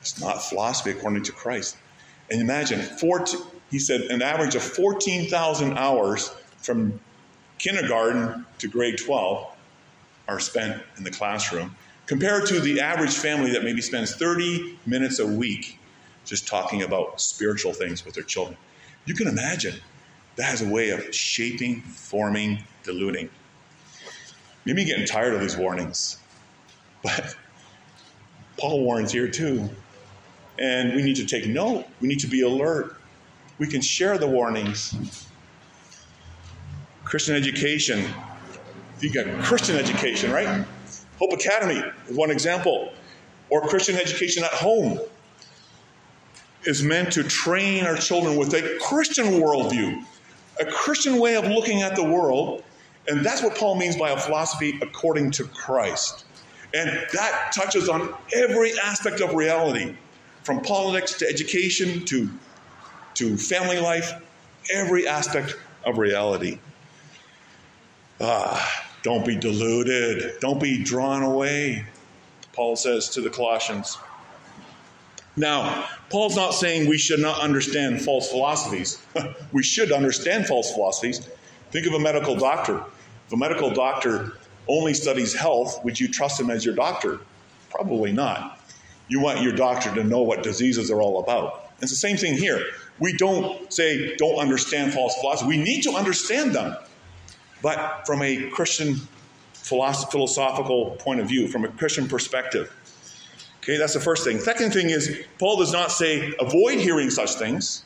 It's 0.00 0.20
not 0.20 0.42
philosophy 0.42 0.90
according 0.90 1.24
to 1.24 1.32
Christ. 1.32 1.76
And 2.30 2.40
imagine, 2.40 2.80
14, 2.80 3.40
he 3.70 3.78
said, 3.78 4.02
an 4.02 4.22
average 4.22 4.54
of 4.54 4.62
14,000 4.62 5.76
hours 5.76 6.34
from 6.58 6.98
kindergarten 7.58 8.46
to 8.58 8.68
grade 8.68 8.98
12 8.98 9.46
are 10.28 10.40
spent 10.40 10.82
in 10.96 11.04
the 11.04 11.10
classroom, 11.10 11.74
compared 12.10 12.44
to 12.44 12.58
the 12.58 12.80
average 12.80 13.16
family 13.16 13.52
that 13.52 13.62
maybe 13.62 13.80
spends 13.80 14.16
30 14.16 14.76
minutes 14.84 15.20
a 15.20 15.26
week 15.26 15.78
just 16.24 16.48
talking 16.48 16.82
about 16.82 17.20
spiritual 17.20 17.72
things 17.72 18.04
with 18.04 18.14
their 18.14 18.24
children. 18.24 18.56
You 19.04 19.14
can 19.14 19.28
imagine 19.28 19.76
that 20.34 20.42
has 20.42 20.60
a 20.60 20.68
way 20.68 20.90
of 20.90 21.14
shaping, 21.14 21.82
forming, 21.82 22.64
diluting. 22.82 23.30
Maybe 24.64 24.84
getting 24.84 25.06
tired 25.06 25.34
of 25.34 25.40
these 25.40 25.56
warnings, 25.56 26.18
but 27.04 27.36
Paul 28.58 28.82
warns 28.82 29.12
here 29.12 29.28
too. 29.28 29.70
And 30.58 30.96
we 30.96 31.02
need 31.02 31.14
to 31.14 31.26
take 31.26 31.46
note, 31.46 31.86
we 32.00 32.08
need 32.08 32.18
to 32.20 32.26
be 32.26 32.42
alert. 32.42 32.96
We 33.58 33.68
can 33.68 33.82
share 33.82 34.18
the 34.18 34.26
warnings. 34.26 34.96
Christian 37.04 37.36
education. 37.36 38.04
You 38.98 39.12
got 39.12 39.44
Christian 39.44 39.76
education, 39.76 40.32
right? 40.32 40.66
Hope 41.20 41.32
Academy 41.32 41.82
is 42.08 42.16
one 42.16 42.30
example. 42.30 42.92
Or 43.48 43.60
Christian 43.62 43.96
education 43.96 44.42
at 44.42 44.52
home 44.52 44.98
is 46.64 46.82
meant 46.82 47.12
to 47.12 47.22
train 47.22 47.84
our 47.84 47.96
children 47.96 48.36
with 48.36 48.52
a 48.54 48.78
Christian 48.80 49.26
worldview 49.26 50.04
a 50.60 50.66
Christian 50.66 51.18
way 51.18 51.36
of 51.36 51.46
looking 51.46 51.82
at 51.82 51.96
the 51.96 52.04
world. 52.04 52.62
And 53.08 53.24
that's 53.24 53.42
what 53.42 53.56
Paul 53.56 53.76
means 53.76 53.96
by 53.96 54.10
a 54.10 54.16
philosophy 54.16 54.78
according 54.82 55.30
to 55.32 55.44
Christ. 55.44 56.24
And 56.74 56.90
that 57.12 57.52
touches 57.52 57.88
on 57.88 58.14
every 58.34 58.78
aspect 58.78 59.20
of 59.20 59.34
reality, 59.34 59.96
from 60.44 60.60
politics 60.60 61.14
to 61.14 61.26
education 61.26 62.04
to, 62.04 62.28
to 63.14 63.36
family 63.36 63.80
life, 63.80 64.12
every 64.72 65.08
aspect 65.08 65.56
of 65.84 65.98
reality. 65.98 66.60
Ah, 68.20 68.89
don't 69.02 69.24
be 69.24 69.36
deluded. 69.36 70.38
Don't 70.40 70.60
be 70.60 70.82
drawn 70.82 71.22
away, 71.22 71.84
Paul 72.52 72.76
says 72.76 73.08
to 73.10 73.20
the 73.20 73.30
Colossians. 73.30 73.98
Now, 75.36 75.88
Paul's 76.10 76.36
not 76.36 76.52
saying 76.52 76.88
we 76.88 76.98
should 76.98 77.20
not 77.20 77.40
understand 77.40 78.02
false 78.02 78.30
philosophies. 78.30 79.00
we 79.52 79.62
should 79.62 79.92
understand 79.92 80.46
false 80.46 80.72
philosophies. 80.72 81.26
Think 81.70 81.86
of 81.86 81.94
a 81.94 81.98
medical 81.98 82.36
doctor. 82.36 82.84
If 83.26 83.32
a 83.32 83.36
medical 83.36 83.70
doctor 83.70 84.32
only 84.68 84.92
studies 84.92 85.32
health, 85.32 85.82
would 85.84 85.98
you 85.98 86.08
trust 86.08 86.40
him 86.40 86.50
as 86.50 86.64
your 86.64 86.74
doctor? 86.74 87.20
Probably 87.70 88.12
not. 88.12 88.60
You 89.08 89.20
want 89.20 89.40
your 89.40 89.52
doctor 89.52 89.94
to 89.94 90.04
know 90.04 90.22
what 90.22 90.42
diseases 90.42 90.90
are 90.90 91.00
all 91.00 91.20
about. 91.20 91.70
It's 91.80 91.90
the 91.90 91.96
same 91.96 92.16
thing 92.16 92.36
here. 92.36 92.62
We 92.98 93.16
don't 93.16 93.72
say 93.72 94.16
don't 94.16 94.38
understand 94.38 94.92
false 94.92 95.16
philosophy. 95.20 95.48
We 95.48 95.56
need 95.56 95.82
to 95.82 95.92
understand 95.92 96.54
them. 96.54 96.76
But 97.62 98.06
from 98.06 98.22
a 98.22 98.48
Christian 98.50 98.96
philosophical 99.52 100.96
point 100.98 101.20
of 101.20 101.28
view, 101.28 101.48
from 101.48 101.64
a 101.64 101.68
Christian 101.68 102.08
perspective. 102.08 102.72
Okay, 103.58 103.76
that's 103.76 103.94
the 103.94 104.00
first 104.00 104.24
thing. 104.24 104.38
Second 104.38 104.72
thing 104.72 104.90
is, 104.90 105.24
Paul 105.38 105.58
does 105.58 105.72
not 105.72 105.92
say 105.92 106.32
avoid 106.40 106.78
hearing 106.78 107.10
such 107.10 107.34
things. 107.34 107.84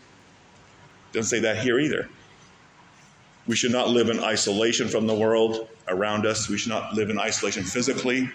Doesn't 1.12 1.28
say 1.28 1.40
that 1.40 1.58
here 1.58 1.78
either. 1.78 2.08
We 3.46 3.56
should 3.56 3.72
not 3.72 3.88
live 3.88 4.08
in 4.08 4.20
isolation 4.20 4.88
from 4.88 5.06
the 5.06 5.14
world 5.14 5.68
around 5.88 6.26
us. 6.26 6.48
We 6.48 6.56
should 6.56 6.70
not 6.70 6.94
live 6.94 7.10
in 7.10 7.18
isolation 7.18 7.64
physically 7.64 8.30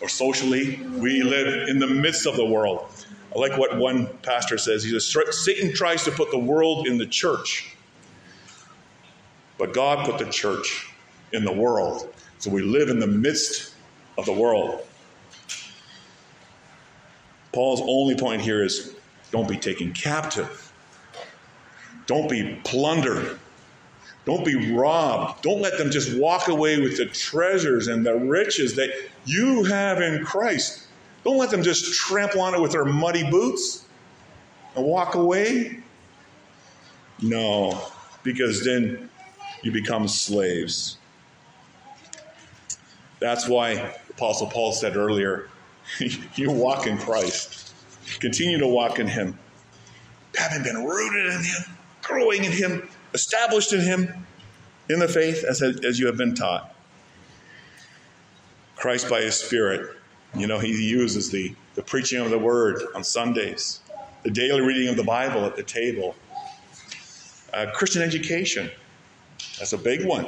or 0.00 0.08
socially. 0.08 0.80
We 0.96 1.22
live 1.22 1.68
in 1.68 1.78
the 1.78 1.86
midst 1.86 2.26
of 2.26 2.36
the 2.36 2.44
world. 2.44 2.90
I 3.34 3.38
like 3.38 3.56
what 3.56 3.76
one 3.76 4.08
pastor 4.22 4.58
says. 4.58 4.82
He 4.82 4.90
says, 4.90 5.14
Satan 5.44 5.72
tries 5.72 6.02
to 6.04 6.10
put 6.10 6.30
the 6.30 6.38
world 6.38 6.88
in 6.88 6.98
the 6.98 7.06
church, 7.06 7.76
but 9.60 9.74
God 9.74 10.06
put 10.06 10.18
the 10.18 10.24
church 10.32 10.90
in 11.34 11.44
the 11.44 11.52
world. 11.52 12.12
So 12.38 12.50
we 12.50 12.62
live 12.62 12.88
in 12.88 12.98
the 12.98 13.06
midst 13.06 13.74
of 14.16 14.24
the 14.24 14.32
world. 14.32 14.86
Paul's 17.52 17.82
only 17.82 18.16
point 18.16 18.40
here 18.40 18.64
is 18.64 18.94
don't 19.30 19.46
be 19.46 19.58
taken 19.58 19.92
captive. 19.92 20.72
Don't 22.06 22.28
be 22.28 22.58
plundered. 22.64 23.38
Don't 24.24 24.46
be 24.46 24.72
robbed. 24.72 25.42
Don't 25.42 25.60
let 25.60 25.76
them 25.76 25.90
just 25.90 26.16
walk 26.18 26.48
away 26.48 26.80
with 26.80 26.96
the 26.96 27.04
treasures 27.04 27.86
and 27.88 28.04
the 28.04 28.14
riches 28.14 28.76
that 28.76 28.88
you 29.26 29.64
have 29.64 30.00
in 30.00 30.24
Christ. 30.24 30.86
Don't 31.22 31.36
let 31.36 31.50
them 31.50 31.62
just 31.62 31.92
trample 31.92 32.40
on 32.40 32.54
it 32.54 32.60
with 32.62 32.72
their 32.72 32.86
muddy 32.86 33.28
boots 33.30 33.84
and 34.74 34.86
walk 34.86 35.16
away. 35.16 35.80
No, 37.20 37.78
because 38.22 38.64
then 38.64 39.09
you 39.62 39.72
become 39.72 40.08
slaves. 40.08 40.98
That's 43.20 43.48
why 43.48 43.94
Apostle 44.10 44.46
Paul 44.46 44.72
said 44.72 44.96
earlier 44.96 45.48
you 46.34 46.50
walk 46.50 46.86
in 46.86 46.98
Christ, 46.98 47.72
continue 48.18 48.58
to 48.58 48.66
walk 48.66 48.98
in 48.98 49.06
Him, 49.06 49.38
having 50.36 50.62
been 50.62 50.84
rooted 50.84 51.26
in 51.26 51.42
Him, 51.42 51.76
growing 52.02 52.44
in 52.44 52.52
Him, 52.52 52.88
established 53.12 53.72
in 53.72 53.80
Him, 53.80 54.26
in 54.88 54.98
the 54.98 55.08
faith 55.08 55.44
as, 55.44 55.62
as 55.62 55.98
you 55.98 56.06
have 56.06 56.16
been 56.16 56.34
taught. 56.34 56.74
Christ 58.76 59.10
by 59.10 59.20
His 59.20 59.34
Spirit, 59.34 59.96
you 60.34 60.46
know, 60.46 60.58
He 60.58 60.70
uses 60.88 61.30
the, 61.30 61.54
the 61.74 61.82
preaching 61.82 62.20
of 62.20 62.30
the 62.30 62.38
Word 62.38 62.82
on 62.94 63.04
Sundays, 63.04 63.80
the 64.22 64.30
daily 64.30 64.60
reading 64.60 64.88
of 64.88 64.96
the 64.96 65.04
Bible 65.04 65.44
at 65.44 65.56
the 65.56 65.62
table, 65.62 66.14
uh, 67.52 67.66
Christian 67.74 68.02
education, 68.02 68.70
that's 69.60 69.74
a 69.74 69.78
big 69.78 70.06
one, 70.06 70.26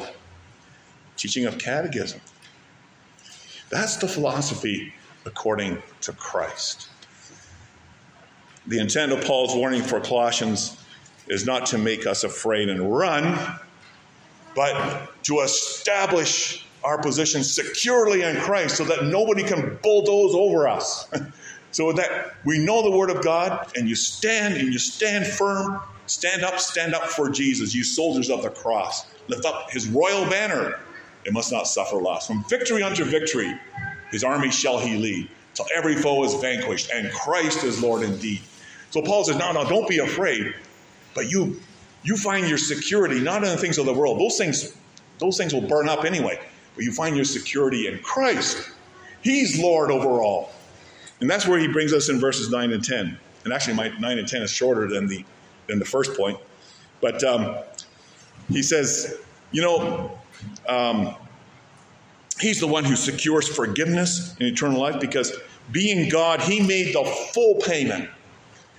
teaching 1.17 1.47
of 1.47 1.57
catechism. 1.57 2.21
That's 3.71 3.97
the 3.97 4.07
philosophy 4.07 4.93
according 5.25 5.83
to 6.03 6.13
Christ. 6.13 6.89
The 8.67 8.79
intent 8.79 9.11
of 9.11 9.25
Paul's 9.25 9.57
warning 9.57 9.83
for 9.83 10.01
Colossians 10.01 10.77
is 11.29 11.47
not 11.47 11.65
to 11.67 11.79
make 11.79 12.07
us 12.07 12.25
afraid 12.25 12.69
and 12.69 12.95
run, 12.95 13.39
but 14.55 15.11
to 15.25 15.41
establish 15.41 16.67
our 16.85 17.01
position 17.01 17.43
securely 17.43 18.23
in 18.23 18.37
Christ 18.37 18.77
so 18.77 18.85
that 18.85 19.07
nobody 19.07 19.43
can 19.43 19.79
bulldoze 19.83 20.35
over 20.35 20.69
us. 20.69 21.09
so 21.71 21.91
that 21.93 22.35
we 22.45 22.59
know 22.59 22.83
the 22.83 22.91
Word 22.91 23.09
of 23.09 23.25
God 23.25 23.73
and 23.77 23.89
you 23.89 23.95
stand 23.95 24.59
and 24.59 24.71
you 24.71 24.79
stand 24.79 25.27
firm. 25.27 25.81
Stand 26.13 26.45
up, 26.45 26.61
stand 26.61 26.95
up 26.95 27.05
for 27.05 27.31
Jesus, 27.31 27.75
you 27.75 27.83
soldiers 27.83 28.29
of 28.29 28.43
the 28.43 28.51
cross. 28.51 29.07
Lift 29.29 29.47
up 29.47 29.71
his 29.71 29.89
royal 29.89 30.29
banner. 30.29 30.79
It 31.25 31.33
must 31.33 31.51
not 31.51 31.67
suffer 31.67 31.97
loss. 31.97 32.27
From 32.27 32.45
victory 32.51 32.83
unto 32.83 33.03
victory, 33.03 33.59
his 34.11 34.23
army 34.23 34.51
shall 34.51 34.79
he 34.79 34.99
lead 34.99 35.31
till 35.55 35.65
every 35.75 35.95
foe 35.95 36.23
is 36.23 36.35
vanquished 36.35 36.91
and 36.93 37.11
Christ 37.13 37.65
is 37.65 37.83
Lord 37.83 38.03
indeed. 38.03 38.43
So 38.91 39.01
Paul 39.01 39.25
says, 39.25 39.37
no, 39.37 39.53
no, 39.53 39.67
don't 39.67 39.89
be 39.89 40.01
afraid. 40.01 40.55
But 41.15 41.31
you, 41.31 41.59
you 42.03 42.19
find 42.19 42.47
your 42.47 42.59
security 42.59 43.19
not 43.19 43.43
in 43.43 43.49
the 43.49 43.57
things 43.57 43.79
of 43.79 43.87
the 43.87 43.95
world. 43.95 44.21
Those 44.21 44.37
things, 44.37 44.77
those 45.19 45.39
things 45.39 45.55
will 45.55 45.67
burn 45.67 45.89
up 45.89 46.05
anyway. 46.05 46.39
But 46.75 46.85
you 46.85 46.93
find 46.93 47.17
your 47.17 47.25
security 47.25 47.87
in 47.87 48.01
Christ. 48.01 48.71
He's 49.23 49.59
Lord 49.59 49.91
over 49.91 50.21
all. 50.21 50.53
And 51.21 51.31
that's 51.31 51.49
where 51.49 51.59
he 51.59 51.69
brings 51.69 51.95
us 51.95 52.11
in 52.11 52.21
verses 52.21 52.51
9 52.51 52.71
and 52.71 52.85
10. 52.85 53.19
And 53.45 53.53
actually, 53.55 53.77
my 53.77 53.99
9 53.99 54.19
and 54.19 54.29
10 54.29 54.43
is 54.43 54.51
shorter 54.51 54.87
than 54.89 55.07
the, 55.07 55.25
than 55.69 55.79
the 55.79 55.85
first 55.85 56.17
point. 56.17 56.39
But 57.01 57.23
um, 57.25 57.57
he 58.49 58.63
says, 58.63 59.19
you 59.51 59.63
know, 59.63 60.19
um, 60.69 61.17
He's 62.41 62.59
the 62.59 62.67
one 62.67 62.85
who 62.85 62.97
secures 62.97 63.47
forgiveness 63.47 64.35
and 64.41 64.49
eternal 64.49 64.81
life 64.81 65.01
because 65.01 65.33
being 65.71 66.09
God, 66.09 66.41
He 66.41 66.61
made 66.61 66.93
the 66.93 67.05
full 67.33 67.57
payment. 67.57 68.11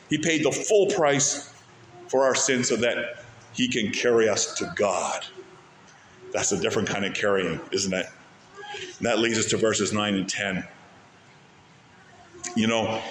He 0.09 0.17
paid 0.17 0.43
the 0.43 0.51
full 0.51 0.87
price 0.87 1.53
for 2.09 2.25
our 2.25 2.35
sins 2.35 2.67
so 2.67 2.75
that 2.77 3.23
He 3.53 3.69
can 3.69 3.91
carry 3.91 4.27
us 4.27 4.55
to 4.55 4.71
God. 4.75 5.25
That's 6.33 6.51
a 6.51 6.59
different 6.59 6.89
kind 6.89 7.05
of 7.05 7.13
carrying, 7.13 7.59
isn't 7.71 7.93
it? 7.93 8.07
And 8.97 9.07
that 9.07 9.19
leads 9.19 9.37
us 9.37 9.45
to 9.47 9.57
verses 9.57 9.93
9 9.93 10.15
and 10.15 10.27
10. 10.27 10.67
You 12.55 12.67
know, 12.67 13.01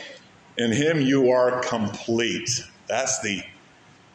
in 0.58 0.70
Him 0.70 1.00
you 1.00 1.30
are 1.30 1.60
complete. 1.62 2.62
That's 2.88 3.22
the 3.22 3.42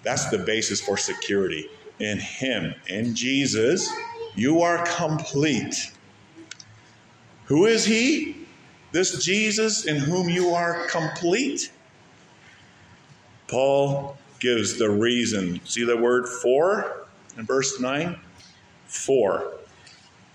that's 0.08 0.30
the 0.30 0.38
basis 0.38 0.80
for 0.80 0.96
security. 0.96 1.70
In 2.00 2.18
Him, 2.18 2.74
in 2.88 3.14
Jesus, 3.14 3.92
you 4.36 4.62
are 4.62 4.86
complete. 4.86 5.92
Who 7.46 7.66
is 7.66 7.84
he? 7.84 8.36
This 8.92 9.24
Jesus 9.24 9.86
in 9.86 9.98
whom 9.98 10.30
you 10.30 10.52
are 10.52 10.86
complete? 10.88 11.72
Paul 13.48 14.18
gives 14.40 14.78
the 14.78 14.90
reason. 14.90 15.60
See 15.66 15.84
the 15.84 15.98
word 15.98 16.28
for 16.28 17.06
in 17.38 17.46
verse 17.46 17.80
9? 17.80 18.18
For. 18.86 19.54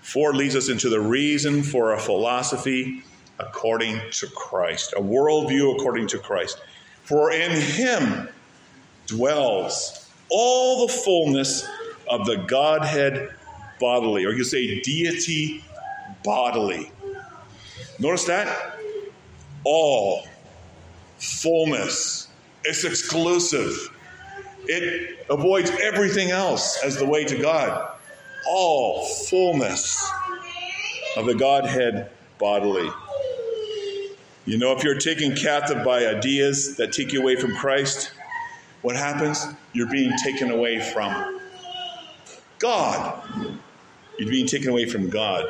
For 0.01 0.33
leads 0.33 0.55
us 0.55 0.69
into 0.69 0.89
the 0.89 0.99
reason 0.99 1.63
for 1.63 1.93
a 1.93 1.99
philosophy 1.99 3.03
according 3.39 3.99
to 4.11 4.27
Christ, 4.27 4.93
a 4.97 5.01
worldview 5.01 5.75
according 5.75 6.07
to 6.07 6.19
Christ. 6.19 6.61
For 7.03 7.31
in 7.31 7.51
him 7.51 8.29
dwells 9.07 10.09
all 10.29 10.87
the 10.87 10.93
fullness 10.93 11.67
of 12.09 12.25
the 12.25 12.37
Godhead 12.37 13.29
bodily, 13.79 14.25
or 14.25 14.31
you 14.31 14.43
say 14.43 14.81
deity 14.81 15.63
bodily. 16.23 16.91
Notice 17.99 18.25
that? 18.25 18.77
All. 19.63 20.27
Fullness. 21.19 22.27
It's 22.63 22.83
exclusive. 22.83 23.91
It 24.65 25.25
avoids 25.29 25.71
everything 25.81 26.31
else 26.31 26.81
as 26.83 26.97
the 26.97 27.05
way 27.05 27.25
to 27.25 27.37
God. 27.37 27.89
All 28.47 29.05
fullness 29.05 30.09
of 31.17 31.25
the 31.25 31.35
Godhead 31.35 32.09
bodily. 32.39 32.89
You 34.45 34.57
know, 34.57 34.75
if 34.75 34.83
you're 34.83 34.99
taken 34.99 35.35
captive 35.35 35.85
by 35.85 36.05
ideas 36.05 36.75
that 36.77 36.91
take 36.91 37.13
you 37.13 37.21
away 37.21 37.37
from 37.37 37.55
Christ, 37.55 38.11
what 38.83 38.95
happens? 38.95 39.47
You're 39.73 39.89
being 39.89 40.13
taken 40.23 40.51
away 40.51 40.79
from 40.79 41.41
God. 42.59 43.23
You're 44.19 44.29
being 44.29 44.45
taken 44.45 44.69
away 44.69 44.85
from 44.85 45.09
God 45.09 45.47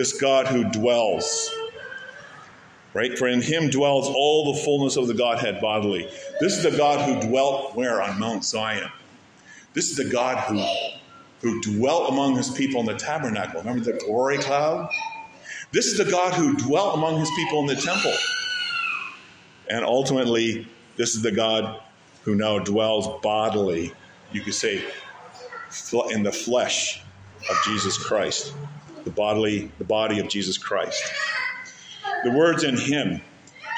this 0.00 0.18
God 0.18 0.46
who 0.46 0.64
dwells. 0.64 1.54
Right? 2.94 3.18
For 3.18 3.28
in 3.28 3.42
him 3.42 3.68
dwells 3.68 4.08
all 4.08 4.54
the 4.54 4.60
fullness 4.60 4.96
of 4.96 5.08
the 5.08 5.12
Godhead 5.14 5.60
bodily. 5.60 6.08
This 6.40 6.56
is 6.56 6.62
the 6.62 6.74
God 6.74 7.06
who 7.06 7.28
dwelt 7.28 7.76
where? 7.76 8.00
On 8.00 8.18
Mount 8.18 8.42
Zion. 8.42 8.90
This 9.74 9.90
is 9.90 9.98
the 9.98 10.08
God 10.10 10.38
who, 10.48 10.64
who 11.42 11.60
dwelt 11.60 12.10
among 12.10 12.34
his 12.34 12.50
people 12.50 12.80
in 12.80 12.86
the 12.86 12.94
tabernacle. 12.94 13.60
Remember 13.60 13.84
the 13.84 13.98
glory 13.98 14.38
cloud? 14.38 14.90
This 15.70 15.84
is 15.84 15.98
the 15.98 16.10
God 16.10 16.32
who 16.32 16.56
dwelt 16.56 16.96
among 16.96 17.20
his 17.20 17.30
people 17.36 17.60
in 17.60 17.66
the 17.66 17.76
temple. 17.76 18.14
And 19.68 19.84
ultimately, 19.84 20.66
this 21.00 21.14
is 21.14 21.22
the 21.22 21.32
God 21.32 21.80
who 22.24 22.34
now 22.34 22.58
dwells 22.58 23.08
bodily, 23.22 23.90
you 24.32 24.42
could 24.42 24.52
say, 24.52 24.84
in 26.10 26.22
the 26.22 26.30
flesh 26.30 27.02
of 27.48 27.56
Jesus 27.64 27.96
Christ, 27.96 28.52
the 29.04 29.10
bodily, 29.10 29.72
the 29.78 29.84
body 29.84 30.20
of 30.20 30.28
Jesus 30.28 30.58
Christ. 30.58 31.02
The 32.22 32.30
words 32.30 32.64
in 32.64 32.76
him 32.76 33.22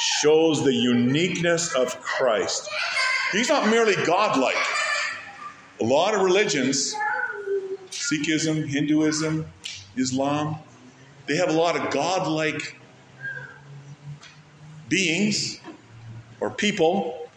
shows 0.01 0.65
the 0.65 0.75
uniqueness 0.75 1.77
of 1.77 2.01
Christ. 2.01 2.69
He's 3.31 3.49
not 3.49 3.69
merely 3.69 3.95
godlike. 4.05 4.57
A 5.81 5.85
lot 5.85 6.17
of 6.17 6.23
religions, 6.23 6.93
Sikhism, 7.91 8.67
Hinduism, 8.67 9.47
Islam, 9.97 10.57
they 11.29 11.37
have 11.37 11.51
a 11.51 11.53
lot 11.53 11.77
of 11.77 11.93
godlike 11.93 12.81
beings 14.89 15.61
or 16.43 16.51
people, 16.51 17.29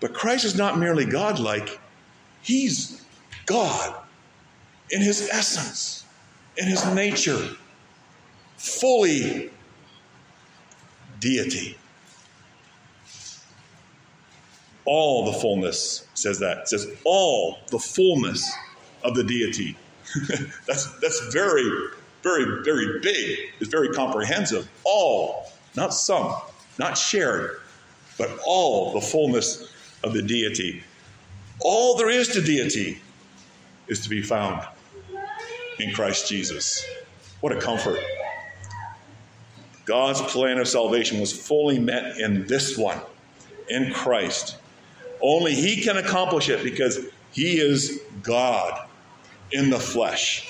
but 0.00 0.14
Christ 0.14 0.46
is 0.46 0.56
not 0.56 0.78
merely 0.78 1.04
godlike, 1.04 1.78
he's 2.40 3.04
God 3.44 3.94
in 4.90 5.02
his 5.02 5.28
essence, 5.30 6.06
in 6.56 6.66
his 6.66 6.82
nature, 6.94 7.50
fully 8.56 9.50
deity. 11.20 11.76
All 14.86 15.30
the 15.30 15.38
fullness 15.38 16.08
says 16.14 16.38
that. 16.38 16.58
It 16.60 16.68
says 16.68 16.86
all 17.04 17.58
the 17.70 17.78
fullness 17.78 18.50
of 19.04 19.14
the 19.14 19.24
deity. 19.24 19.76
that's 20.66 20.98
that's 21.00 21.32
very, 21.34 21.70
very, 22.22 22.64
very 22.64 22.98
big. 23.00 23.38
It's 23.60 23.68
very 23.68 23.90
comprehensive. 23.90 24.66
All, 24.84 25.52
not 25.76 25.92
some, 25.92 26.34
not 26.78 26.96
shared, 26.96 27.60
but 28.18 28.38
all 28.44 28.92
the 28.92 29.00
fullness 29.00 29.72
of 30.04 30.12
the 30.12 30.22
deity. 30.22 30.82
All 31.60 31.96
there 31.96 32.10
is 32.10 32.28
to 32.28 32.42
deity 32.42 33.00
is 33.86 34.00
to 34.00 34.08
be 34.08 34.20
found 34.20 34.66
in 35.78 35.92
Christ 35.92 36.28
Jesus. 36.28 36.86
What 37.40 37.52
a 37.52 37.60
comfort. 37.60 38.00
God's 39.86 40.20
plan 40.20 40.58
of 40.58 40.68
salvation 40.68 41.20
was 41.20 41.32
fully 41.32 41.78
met 41.78 42.18
in 42.18 42.46
this 42.46 42.76
one, 42.76 43.00
in 43.70 43.92
Christ. 43.92 44.56
Only 45.22 45.54
He 45.54 45.82
can 45.82 45.96
accomplish 45.96 46.48
it 46.48 46.62
because 46.62 47.06
He 47.32 47.58
is 47.58 48.00
God 48.22 48.78
in 49.50 49.70
the 49.70 49.78
flesh. 49.78 50.46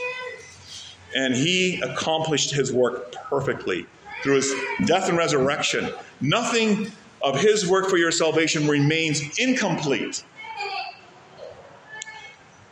And 1.14 1.34
He 1.34 1.80
accomplished 1.80 2.52
His 2.52 2.72
work 2.72 3.12
perfectly 3.12 3.86
through 4.22 4.36
His 4.36 4.52
death 4.86 5.08
and 5.08 5.16
resurrection. 5.16 5.92
Nothing 6.20 6.90
of 7.22 7.40
His 7.40 7.68
work 7.68 7.88
for 7.88 7.96
your 7.96 8.12
salvation 8.12 8.68
remains 8.68 9.38
incomplete 9.38 10.24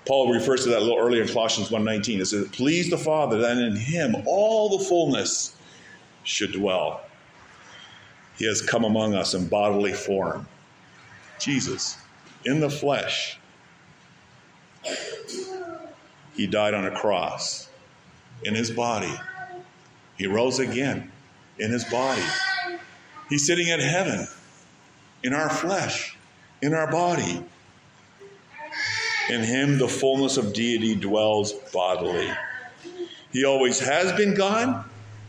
Paul 0.07 0.33
refers 0.33 0.63
to 0.63 0.71
that 0.71 0.79
a 0.79 0.81
little 0.81 0.99
earlier 0.99 1.23
in 1.23 1.29
Colossians 1.29 1.69
1.19. 1.69 2.21
It 2.21 2.27
says, 2.27 2.49
Please 2.53 2.89
the 2.91 2.97
Father 2.99 3.39
that 3.39 3.59
in 3.59 3.75
him 3.75 4.15
all 4.25 4.79
the 4.79 4.85
fullness 4.85 5.57
should 6.23 6.53
dwell. 6.53 7.01
He 8.39 8.47
has 8.47 8.63
come 8.63 8.85
among 8.85 9.15
us 9.15 9.35
in 9.35 9.49
bodily 9.49 9.93
form. 9.93 10.47
Jesus, 11.41 11.99
in 12.45 12.61
the 12.61 12.71
flesh. 12.71 13.39
He 16.35 16.47
died 16.47 16.75
on 16.75 16.87
a 16.87 16.93
cross 16.93 17.69
in 18.45 18.55
his 18.55 18.71
body. 18.71 19.13
He 20.17 20.27
rose 20.29 20.61
again 20.61 21.11
in 21.59 21.73
his 21.73 21.85
body. 21.85 22.23
He's 23.29 23.47
sitting 23.47 23.71
at 23.71 23.81
heaven 23.81 24.27
in 25.23 25.33
our 25.33 25.51
flesh, 25.51 26.17
in 26.63 26.75
our 26.75 26.91
body. 26.91 27.43
In 29.29 29.43
him, 29.43 29.79
the 29.79 29.89
fullness 29.89 30.37
of 30.37 30.53
deity 30.53 30.95
dwells 30.95 31.53
bodily. 31.73 32.31
He 33.33 33.45
always 33.45 33.81
has 33.81 34.13
been 34.13 34.35
God. 34.35 34.85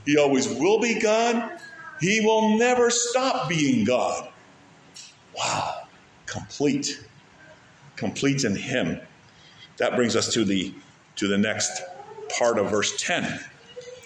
He 0.06 0.18
always 0.18 0.48
will 0.48 0.80
be 0.80 1.00
God. 1.00 1.60
He 2.00 2.22
will 2.22 2.58
never 2.58 2.92
stop 2.92 3.50
being 3.50 3.86
God. 3.86 4.30
Wow. 5.36 5.88
Complete. 6.28 7.04
Complete 7.96 8.44
in 8.44 8.56
him. 8.56 9.02
That 9.78 9.96
brings 9.96 10.16
us 10.16 10.32
to 10.34 10.46
the 10.46 10.74
to 11.16 11.28
the 11.28 11.38
next 11.38 11.82
part 12.38 12.60
of 12.60 12.70
verse 12.70 13.02
10. 13.02 13.40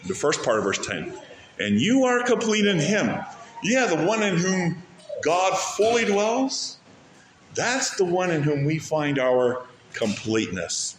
The 0.07 0.15
first 0.15 0.43
part 0.43 0.57
of 0.57 0.63
verse 0.63 0.85
10. 0.85 1.13
And 1.59 1.79
you 1.79 2.05
are 2.05 2.23
complete 2.23 2.65
in 2.65 2.79
him. 2.79 3.19
Yeah, 3.63 3.85
the 3.85 4.05
one 4.05 4.23
in 4.23 4.37
whom 4.37 4.81
God 5.21 5.57
fully 5.57 6.05
dwells. 6.05 6.77
That's 7.53 7.95
the 7.95 8.05
one 8.05 8.31
in 8.31 8.41
whom 8.41 8.65
we 8.65 8.79
find 8.79 9.19
our 9.19 9.65
completeness. 9.93 10.97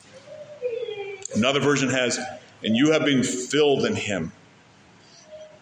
Another 1.34 1.60
version 1.60 1.88
has, 1.90 2.18
and 2.62 2.76
you 2.76 2.92
have 2.92 3.04
been 3.04 3.22
filled 3.22 3.84
in 3.84 3.96
him. 3.96 4.32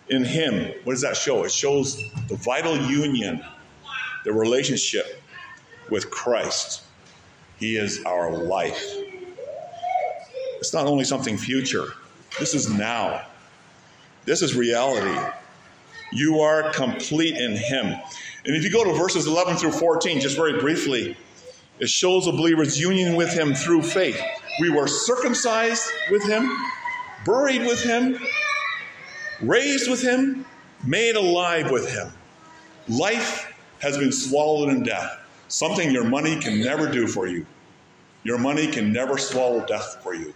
In 0.08 0.24
him, 0.24 0.74
what 0.84 0.92
does 0.92 1.02
that 1.02 1.16
show? 1.16 1.44
It 1.44 1.52
shows 1.52 1.96
the 2.28 2.34
vital 2.34 2.76
union, 2.76 3.44
the 4.24 4.32
relationship 4.32 5.22
with 5.88 6.10
Christ. 6.10 6.82
He 7.58 7.76
is 7.76 8.02
our 8.04 8.32
life. 8.32 8.82
It's 10.58 10.74
not 10.74 10.86
only 10.86 11.04
something 11.04 11.38
future, 11.38 11.94
this 12.38 12.54
is 12.54 12.68
now. 12.68 13.24
This 14.24 14.42
is 14.42 14.54
reality. 14.54 15.18
You 16.12 16.40
are 16.40 16.70
complete 16.72 17.36
in 17.36 17.56
Him. 17.56 17.86
And 18.44 18.56
if 18.56 18.64
you 18.64 18.70
go 18.70 18.84
to 18.84 18.92
verses 18.92 19.26
11 19.26 19.56
through 19.56 19.72
14, 19.72 20.20
just 20.20 20.36
very 20.36 20.58
briefly, 20.58 21.16
it 21.78 21.88
shows 21.88 22.26
a 22.26 22.32
believer's 22.32 22.78
union 22.78 23.16
with 23.16 23.32
Him 23.32 23.54
through 23.54 23.82
faith. 23.82 24.20
We 24.60 24.70
were 24.70 24.86
circumcised 24.86 25.88
with 26.10 26.22
Him, 26.24 26.50
buried 27.24 27.62
with 27.62 27.82
Him, 27.82 28.18
raised 29.40 29.90
with 29.90 30.02
Him, 30.02 30.44
made 30.84 31.16
alive 31.16 31.70
with 31.70 31.90
Him. 31.90 32.12
Life 32.88 33.52
has 33.80 33.96
been 33.96 34.12
swallowed 34.12 34.70
in 34.70 34.82
death, 34.82 35.18
something 35.48 35.90
your 35.90 36.04
money 36.04 36.38
can 36.38 36.60
never 36.60 36.90
do 36.90 37.06
for 37.06 37.26
you. 37.26 37.46
Your 38.24 38.38
money 38.38 38.66
can 38.66 38.92
never 38.92 39.16
swallow 39.16 39.64
death 39.64 39.98
for 40.02 40.14
you. 40.14 40.34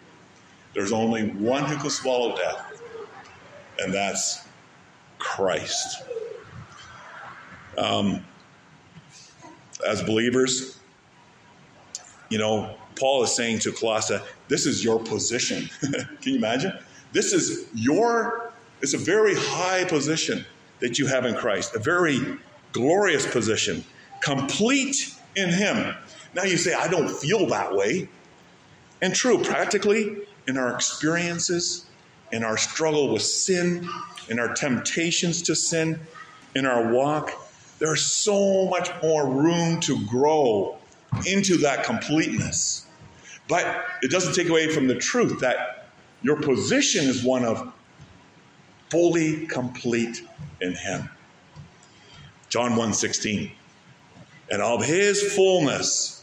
There's 0.73 0.93
only 0.93 1.29
one 1.29 1.65
who 1.65 1.77
can 1.77 1.91
swallow 1.91 2.37
death, 2.37 2.81
and 3.79 3.93
that's 3.93 4.47
Christ. 5.25 6.05
Um, 7.77 8.25
as 9.87 10.03
believers, 10.03 10.79
you 12.29 12.39
know, 12.39 12.77
Paul 12.97 13.25
is 13.25 13.35
saying 13.35 13.61
to 13.61 13.73
Colossae, 13.73 14.19
this 14.49 14.67
is 14.67 14.85
your 14.85 15.01
position. 15.01 15.69
Can 15.81 16.33
you 16.33 16.37
imagine? 16.37 16.79
This 17.13 17.33
is 17.33 17.67
your, 17.75 18.53
it's 18.81 18.95
a 18.95 18.99
very 18.99 19.35
high 19.35 19.85
position 19.85 20.45
that 20.81 20.99
you 20.99 21.07
have 21.07 21.25
in 21.25 21.35
Christ, 21.35 21.75
a 21.75 21.79
very 21.79 22.21
glorious 22.73 23.27
position, 23.27 23.83
complete 24.21 25.15
in 25.35 25.49
Him. 25.49 25.97
Now 26.35 26.45
you 26.45 26.59
say, 26.59 26.75
I 26.75 26.87
don't 26.87 27.11
feel 27.11 27.47
that 27.47 27.75
way. 27.75 28.09
And 29.03 29.15
true, 29.15 29.43
practically, 29.43 30.19
in 30.47 30.59
our 30.59 30.75
experiences, 30.75 31.87
in 32.35 32.43
our 32.43 32.57
struggle 32.57 33.13
with 33.13 33.23
sin, 33.23 33.89
in 34.29 34.41
our 34.41 34.53
temptations 34.53 35.41
to 35.41 35.55
sin, 35.55 36.01
in 36.57 36.67
our 36.67 36.93
walk, 36.93 37.31
there's 37.79 38.05
so 38.05 38.67
much 38.67 38.91
more 39.05 39.29
room 39.29 39.79
to 39.79 40.05
grow 40.05 40.77
into 41.27 41.57
that 41.59 41.85
completeness. 41.85 42.87
But 43.49 43.85
it 44.03 44.11
doesn't 44.11 44.35
take 44.35 44.49
away 44.49 44.69
from 44.69 44.89
the 44.89 44.97
truth 44.97 45.39
that 45.41 45.91
your 46.23 46.35
position 46.35 47.05
is 47.05 47.23
one 47.23 47.45
of 47.45 47.73
fully 48.91 49.47
complete 49.47 50.27
in 50.61 50.75
him. 50.75 51.09
John 52.49 52.73
1:16. 52.75 53.53
And 54.51 54.61
of 54.61 54.85
his 54.85 55.23
fullness, 55.35 56.23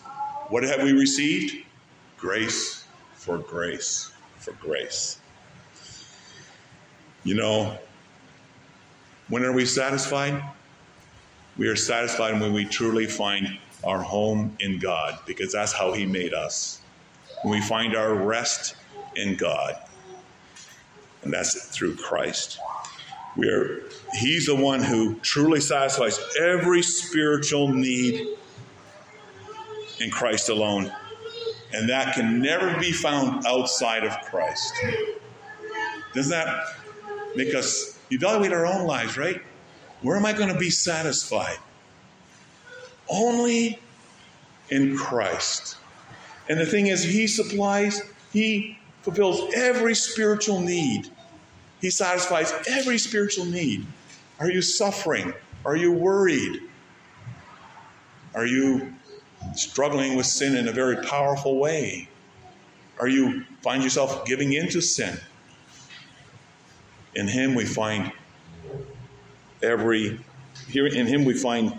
what 0.49 0.63
have 0.63 0.83
we 0.83 0.91
received? 0.91 1.55
Grace 2.17 2.83
for 3.15 3.37
grace 3.37 4.11
for 4.39 4.51
grace. 4.53 5.20
You 7.23 7.35
know, 7.35 7.77
when 9.29 9.43
are 9.43 9.51
we 9.51 9.65
satisfied? 9.65 10.41
We 11.57 11.67
are 11.67 11.75
satisfied 11.75 12.39
when 12.39 12.53
we 12.53 12.65
truly 12.65 13.05
find 13.05 13.59
our 13.83 14.01
home 14.01 14.55
in 14.59 14.79
God 14.79 15.19
because 15.25 15.51
that's 15.51 15.73
how 15.73 15.93
He 15.93 16.05
made 16.05 16.33
us. 16.33 16.81
When 17.43 17.51
we 17.53 17.61
find 17.61 17.95
our 17.95 18.13
rest 18.13 18.75
in 19.15 19.35
God, 19.35 19.75
and 21.23 21.31
that's 21.31 21.67
through 21.69 21.95
Christ. 21.95 22.59
We 23.37 23.47
are, 23.47 23.83
he's 24.13 24.47
the 24.47 24.55
one 24.55 24.83
who 24.83 25.15
truly 25.19 25.61
satisfies 25.61 26.19
every 26.39 26.81
spiritual 26.81 27.69
need 27.69 28.27
in 29.99 30.09
Christ 30.09 30.49
alone. 30.49 30.91
And 31.73 31.89
that 31.89 32.15
can 32.15 32.41
never 32.41 32.77
be 32.79 32.91
found 32.91 33.45
outside 33.45 34.03
of 34.03 34.19
Christ. 34.25 34.73
Doesn't 36.13 36.31
that 36.31 36.65
make 37.35 37.53
us 37.55 37.99
evaluate 38.11 38.53
our 38.53 38.65
own 38.65 38.85
lives, 38.85 39.17
right? 39.17 39.41
Where 40.01 40.17
am 40.17 40.25
I 40.25 40.33
going 40.33 40.51
to 40.51 40.59
be 40.59 40.69
satisfied? 40.69 41.57
only 43.11 43.77
in 44.69 44.97
Christ. 44.97 45.77
And 46.49 46.59
the 46.59 46.65
thing 46.65 46.87
is, 46.87 47.03
He 47.03 47.27
supplies, 47.27 48.01
He 48.31 48.79
fulfills 49.03 49.53
every 49.53 49.93
spiritual 49.93 50.61
need. 50.61 51.09
He 51.81 51.89
satisfies 51.89 52.53
every 52.67 52.97
spiritual 52.97 53.45
need. 53.45 53.85
Are 54.39 54.49
you 54.49 54.61
suffering? 54.61 55.33
Are 55.65 55.75
you 55.75 55.91
worried? 55.91 56.61
Are 58.33 58.45
you 58.45 58.93
struggling 59.55 60.15
with 60.15 60.25
sin 60.25 60.55
in 60.55 60.67
a 60.67 60.71
very 60.71 60.97
powerful 61.05 61.59
way? 61.59 62.07
Are 62.99 63.07
you 63.07 63.43
find 63.61 63.83
yourself 63.83 64.25
giving 64.25 64.53
into 64.53 64.79
sin? 64.79 65.19
In 67.15 67.27
Him 67.27 67.55
we 67.55 67.65
find 67.65 68.11
every 69.61 70.19
here 70.67 70.87
in 70.87 71.07
Him 71.07 71.25
we 71.25 71.33
find 71.33 71.77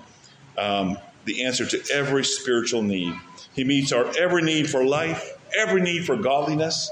um, 0.59 0.99
the 1.25 1.45
answer 1.45 1.67
to 1.67 1.83
every 1.93 2.25
spiritual 2.25 2.83
need. 2.83 3.15
He 3.55 3.65
meets 3.65 3.93
our 3.93 4.07
every 4.19 4.43
need 4.43 4.69
for 4.69 4.85
life, 4.85 5.39
every 5.57 5.81
need 5.81 6.05
for 6.05 6.17
godliness. 6.17 6.91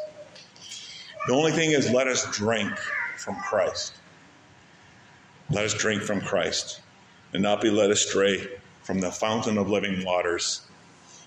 The 1.26 1.34
only 1.34 1.52
thing 1.52 1.72
is, 1.72 1.90
let 1.90 2.08
us 2.08 2.24
drink 2.36 2.76
from 3.16 3.36
Christ. 3.36 3.94
Let 5.50 5.64
us 5.64 5.74
drink 5.74 6.02
from 6.02 6.20
Christ 6.20 6.80
and 7.32 7.42
not 7.42 7.60
be 7.60 7.70
led 7.70 7.90
astray 7.90 8.48
from 8.82 9.00
the 9.00 9.10
fountain 9.10 9.58
of 9.58 9.68
living 9.68 10.04
waters. 10.04 10.62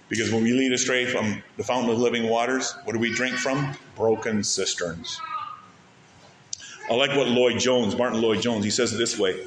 Because 0.10 0.32
when 0.32 0.44
we 0.44 0.54
lead 0.54 0.74
astray 0.74 1.06
from 1.06 1.42
the 1.58 1.64
fountain 1.64 1.92
of 1.92 2.00
living 2.00 2.28
waters, 2.28 2.74
what 2.84 2.94
do 2.94 3.00
we 3.00 3.14
drink 3.14 3.36
from? 3.36 3.76
Broken 3.96 4.44
cisterns. 4.44 5.20
I 6.90 6.96
like 6.96 7.16
what 7.16 7.28
Lloyd 7.28 7.60
Jones, 7.60 7.98
Martyn 7.98 8.22
Lloyd 8.22 8.42
Jones, 8.42 8.66
he 8.66 8.72
says 8.72 8.94
it 8.94 8.98
this 8.98 9.18
way 9.18 9.46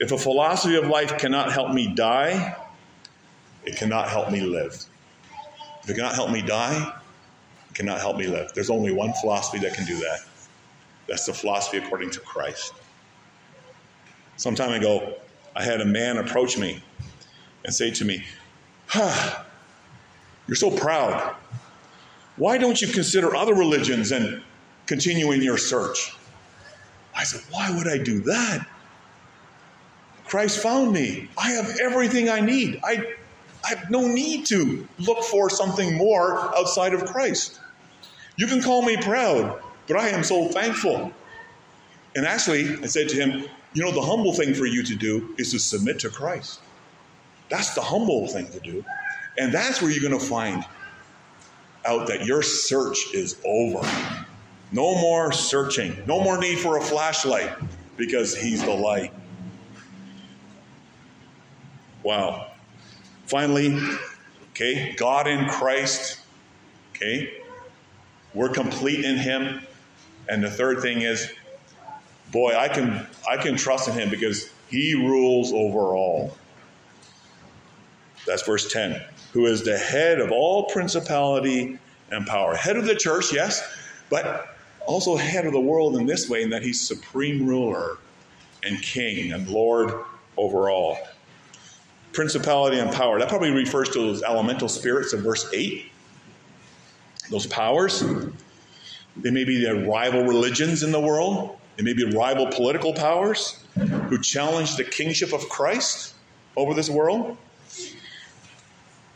If 0.00 0.12
a 0.12 0.18
philosophy 0.18 0.76
of 0.76 0.88
life 0.88 1.18
cannot 1.18 1.52
help 1.52 1.72
me 1.72 1.92
die, 1.94 2.56
it 3.64 3.76
cannot 3.76 4.08
help 4.08 4.30
me 4.30 4.40
live. 4.40 4.84
If 5.82 5.90
it 5.90 5.94
cannot 5.94 6.14
help 6.14 6.30
me 6.30 6.42
die, 6.42 6.94
it 7.70 7.74
cannot 7.74 8.00
help 8.00 8.16
me 8.16 8.26
live. 8.26 8.52
There's 8.54 8.70
only 8.70 8.92
one 8.92 9.12
philosophy 9.20 9.58
that 9.60 9.74
can 9.74 9.84
do 9.84 9.96
that. 9.96 10.20
That's 11.06 11.26
the 11.26 11.34
philosophy 11.34 11.78
according 11.78 12.10
to 12.10 12.20
Christ. 12.20 12.72
Some 14.36 14.54
time 14.54 14.72
ago, 14.72 15.14
I 15.54 15.62
had 15.62 15.80
a 15.80 15.84
man 15.84 16.16
approach 16.16 16.58
me 16.58 16.82
and 17.64 17.72
say 17.72 17.90
to 17.92 18.04
me, 18.04 18.24
ah, 18.94 19.46
You're 20.48 20.56
so 20.56 20.70
proud. 20.70 21.36
Why 22.36 22.58
don't 22.58 22.80
you 22.82 22.88
consider 22.88 23.36
other 23.36 23.54
religions 23.54 24.10
and 24.10 24.42
continue 24.86 25.30
in 25.30 25.40
your 25.40 25.56
search? 25.56 26.16
I 27.16 27.24
said, 27.24 27.42
Why 27.50 27.70
would 27.76 27.88
I 27.88 27.98
do 27.98 28.20
that? 28.20 28.66
Christ 30.26 30.62
found 30.62 30.92
me. 30.92 31.28
I 31.36 31.50
have 31.52 31.78
everything 31.80 32.28
I 32.28 32.40
need. 32.40 32.80
I, 32.82 33.14
I 33.64 33.68
have 33.68 33.90
no 33.90 34.06
need 34.06 34.46
to 34.46 34.86
look 34.98 35.22
for 35.24 35.48
something 35.48 35.96
more 35.96 36.56
outside 36.56 36.94
of 36.94 37.04
Christ. 37.04 37.60
You 38.36 38.46
can 38.46 38.62
call 38.62 38.82
me 38.82 38.96
proud, 38.96 39.62
but 39.86 39.96
I 39.96 40.08
am 40.08 40.24
so 40.24 40.48
thankful. 40.48 41.12
And 42.16 42.26
actually, 42.26 42.76
I 42.82 42.86
said 42.86 43.08
to 43.10 43.16
him, 43.16 43.48
You 43.74 43.84
know, 43.84 43.92
the 43.92 44.02
humble 44.02 44.32
thing 44.32 44.54
for 44.54 44.66
you 44.66 44.82
to 44.82 44.94
do 44.94 45.34
is 45.38 45.52
to 45.52 45.58
submit 45.58 45.98
to 46.00 46.10
Christ. 46.10 46.60
That's 47.48 47.74
the 47.74 47.82
humble 47.82 48.26
thing 48.28 48.48
to 48.48 48.60
do. 48.60 48.84
And 49.38 49.52
that's 49.52 49.82
where 49.82 49.90
you're 49.90 50.08
going 50.08 50.18
to 50.18 50.26
find 50.26 50.64
out 51.84 52.06
that 52.06 52.24
your 52.24 52.42
search 52.42 53.12
is 53.12 53.36
over. 53.44 53.86
No 54.74 54.96
more 54.96 55.30
searching. 55.30 55.96
No 56.04 56.20
more 56.20 56.36
need 56.36 56.58
for 56.58 56.76
a 56.78 56.80
flashlight 56.80 57.52
because 57.96 58.36
He's 58.36 58.60
the 58.60 58.72
light. 58.72 59.12
Wow. 62.02 62.50
Finally, 63.26 63.80
okay, 64.50 64.94
God 64.96 65.28
in 65.28 65.48
Christ, 65.48 66.18
okay, 66.90 67.34
we're 68.34 68.48
complete 68.48 69.04
in 69.04 69.16
Him. 69.16 69.60
And 70.28 70.42
the 70.42 70.50
third 70.50 70.80
thing 70.80 71.02
is, 71.02 71.30
boy, 72.32 72.56
I 72.56 72.66
can 72.66 73.06
I 73.28 73.36
can 73.36 73.56
trust 73.56 73.86
in 73.86 73.94
Him 73.94 74.10
because 74.10 74.50
He 74.68 74.94
rules 74.94 75.52
over 75.52 75.94
all. 75.94 76.36
That's 78.26 78.42
verse 78.42 78.72
10. 78.72 79.00
Who 79.34 79.46
is 79.46 79.62
the 79.62 79.78
head 79.78 80.18
of 80.20 80.32
all 80.32 80.64
principality 80.64 81.78
and 82.10 82.26
power. 82.26 82.56
Head 82.56 82.76
of 82.76 82.86
the 82.86 82.94
church, 82.94 83.32
yes, 83.32 83.62
but 84.10 84.53
also 84.86 85.16
head 85.16 85.46
of 85.46 85.52
the 85.52 85.60
world 85.60 85.96
in 85.96 86.06
this 86.06 86.28
way, 86.28 86.42
in 86.42 86.50
that 86.50 86.62
he's 86.62 86.80
supreme 86.80 87.46
ruler 87.46 87.98
and 88.62 88.80
king 88.82 89.32
and 89.32 89.48
Lord 89.48 89.92
over 90.36 90.70
all. 90.70 90.98
Principality 92.12 92.78
and 92.78 92.92
power. 92.92 93.18
That 93.18 93.28
probably 93.28 93.50
refers 93.50 93.88
to 93.90 93.98
those 93.98 94.22
elemental 94.22 94.68
spirits 94.68 95.12
of 95.12 95.20
verse 95.20 95.48
8. 95.52 95.90
Those 97.30 97.46
powers. 97.46 98.04
They 99.16 99.30
may 99.30 99.44
be 99.44 99.64
the 99.64 99.86
rival 99.86 100.24
religions 100.24 100.82
in 100.82 100.92
the 100.92 101.00
world. 101.00 101.58
They 101.76 101.82
may 101.82 101.92
be 101.92 102.04
rival 102.04 102.46
political 102.46 102.92
powers 102.92 103.64
who 104.08 104.20
challenge 104.20 104.76
the 104.76 104.84
kingship 104.84 105.32
of 105.32 105.48
Christ 105.48 106.14
over 106.56 106.74
this 106.74 106.88
world. 106.88 107.36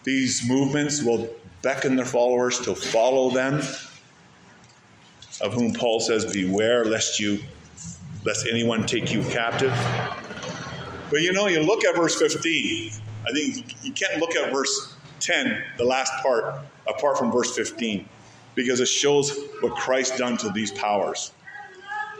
These 0.04 0.48
movements 0.48 1.02
will 1.02 1.28
beckon 1.62 1.96
their 1.96 2.04
followers 2.04 2.58
to 2.60 2.74
follow 2.74 3.30
them 3.30 3.60
of 5.40 5.54
whom 5.54 5.72
Paul 5.72 6.00
says, 6.00 6.32
Beware 6.32 6.84
lest 6.84 7.20
you 7.20 7.40
lest 8.24 8.46
anyone 8.46 8.84
take 8.86 9.12
you 9.12 9.22
captive. 9.24 9.72
But 11.10 11.22
you 11.22 11.32
know, 11.32 11.46
you 11.46 11.60
look 11.60 11.84
at 11.84 11.96
verse 11.96 12.16
15. 12.16 12.92
I 13.26 13.32
think 13.32 13.84
you 13.84 13.92
can't 13.92 14.20
look 14.20 14.34
at 14.36 14.52
verse 14.52 14.94
10, 15.20 15.62
the 15.76 15.84
last 15.84 16.12
part, 16.22 16.60
apart 16.86 17.18
from 17.18 17.32
verse 17.32 17.54
15, 17.54 18.08
because 18.54 18.80
it 18.80 18.86
shows 18.86 19.36
what 19.60 19.74
Christ 19.74 20.18
done 20.18 20.36
to 20.38 20.50
these 20.50 20.72
powers. 20.72 21.32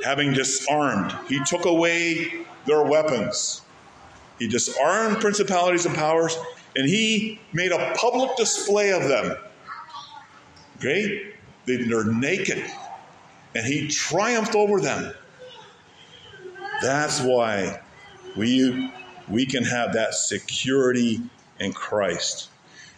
Having 0.04 0.34
disarmed, 0.34 1.14
he 1.28 1.42
took 1.44 1.66
away 1.66 2.46
their 2.66 2.82
weapons. 2.82 3.62
He 4.38 4.46
disarmed 4.46 5.20
principalities 5.20 5.86
and 5.86 5.94
powers, 5.94 6.38
and 6.76 6.88
he 6.88 7.40
made 7.52 7.72
a 7.72 7.94
public 7.96 8.36
display 8.36 8.92
of 8.92 9.08
them. 9.08 9.36
Okay? 10.76 11.32
They're 11.66 12.04
naked 12.04 12.64
and 13.54 13.66
he 13.66 13.88
triumphed 13.88 14.54
over 14.54 14.80
them. 14.80 15.12
That's 16.82 17.20
why 17.20 17.80
we, 18.36 18.92
we 19.28 19.46
can 19.46 19.64
have 19.64 19.94
that 19.94 20.14
security 20.14 21.20
in 21.58 21.72
Christ. 21.72 22.50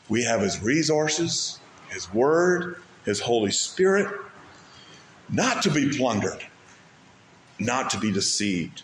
We 0.08 0.24
have 0.24 0.40
his 0.40 0.62
resources, 0.62 1.58
his 1.88 2.12
word, 2.12 2.82
his 3.04 3.20
Holy 3.20 3.50
Spirit, 3.50 4.12
not 5.30 5.62
to 5.62 5.70
be 5.70 5.96
plundered, 5.96 6.44
not 7.58 7.90
to 7.90 7.98
be 7.98 8.12
deceived. 8.12 8.82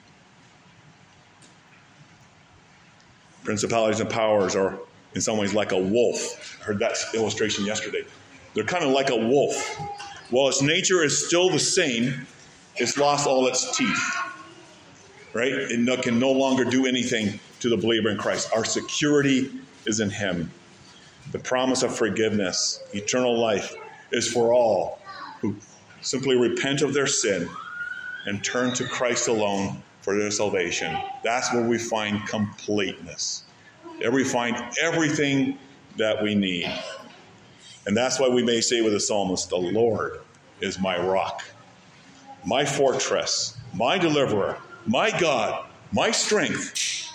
Principalities 3.45 4.01
and 4.01 4.09
powers 4.09 4.57
are, 4.57 4.79
in 5.15 5.21
some 5.21 5.37
ways, 5.37 5.53
like 5.53 5.73
a 5.73 5.79
wolf. 5.79 6.59
I 6.61 6.65
heard 6.65 6.79
that 6.79 6.97
illustration 7.15 7.65
yesterday. 7.65 8.05
They're 8.55 8.65
kind 8.65 8.85
of 8.85 8.91
like 8.91 9.11
a 9.11 9.17
wolf 9.17 9.79
while 10.31 10.49
its 10.49 10.63
nature 10.63 11.05
is 11.05 11.27
still 11.27 11.51
the 11.51 11.59
same, 11.59 12.27
it's 12.77 12.97
lost 12.99 13.27
all 13.27 13.47
its 13.47 13.77
teeth. 13.77 14.17
Right? 15.33 15.53
It 15.53 16.03
can 16.03 16.19
no 16.19 16.33
longer 16.33 16.65
do 16.65 16.87
anything 16.87 17.39
to 17.61 17.69
the 17.69 17.77
believer 17.77 18.09
in 18.11 18.17
Christ. 18.17 18.51
Our 18.55 18.65
security 18.65 19.51
is 19.85 20.01
in 20.01 20.11
Him. 20.11 20.51
The 21.33 21.39
promise 21.39 21.83
of 21.83 21.97
forgiveness, 21.97 22.83
eternal 22.95 23.39
life, 23.39 23.75
is 24.13 24.31
for 24.31 24.55
all 24.55 24.99
who 25.41 25.57
simply 26.01 26.37
repent 26.37 26.83
of 26.83 26.95
their 26.95 27.07
sin 27.07 27.49
and 28.27 28.43
turn 28.43 28.73
to 28.75 28.85
Christ 28.85 29.29
alone 29.29 29.83
for 30.01 30.17
their 30.17 30.31
salvation. 30.31 30.97
That's 31.23 31.53
where 31.53 31.67
we 31.67 31.79
find 31.79 32.27
completeness. 32.27 33.45
There 34.01 34.13
we 34.13 34.25
find 34.25 34.57
everything 34.81 35.59
that 35.97 36.23
we 36.23 36.35
need. 36.35 36.73
And 37.87 37.97
that's 37.97 38.19
why 38.19 38.29
we 38.29 38.43
may 38.43 38.61
say 38.61 38.81
with 38.81 38.93
the 38.93 39.01
psalmist, 39.01 39.49
The 39.49 39.57
Lord 39.57 40.21
is 40.61 40.79
my 40.79 40.99
rock, 40.99 41.45
my 42.45 42.65
fortress, 42.65 43.57
my 43.75 43.97
deliverer, 43.97 44.59
my 44.87 45.17
God, 45.19 45.67
my 45.93 46.11
strength, 46.11 47.11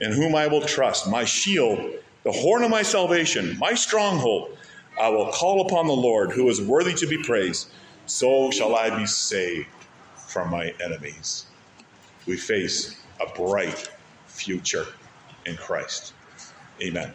in 0.00 0.12
whom 0.12 0.34
I 0.34 0.48
will 0.48 0.60
trust, 0.60 1.08
my 1.08 1.24
shield, 1.24 1.78
the 2.24 2.32
horn 2.32 2.64
of 2.64 2.70
my 2.70 2.82
salvation, 2.82 3.56
my 3.58 3.74
stronghold. 3.74 4.56
I 5.00 5.08
will 5.08 5.30
call 5.30 5.64
upon 5.66 5.86
the 5.86 5.92
Lord, 5.92 6.32
who 6.32 6.48
is 6.48 6.60
worthy 6.60 6.94
to 6.94 7.06
be 7.06 7.22
praised. 7.22 7.68
So 8.06 8.50
shall 8.50 8.74
I 8.74 8.96
be 8.96 9.06
saved 9.06 9.68
from 10.26 10.50
my 10.50 10.74
enemies. 10.82 11.46
We 12.26 12.36
face 12.36 13.00
a 13.20 13.32
bright 13.34 13.88
future 14.26 14.86
in 15.46 15.56
Christ. 15.56 16.12
Amen. 16.82 17.12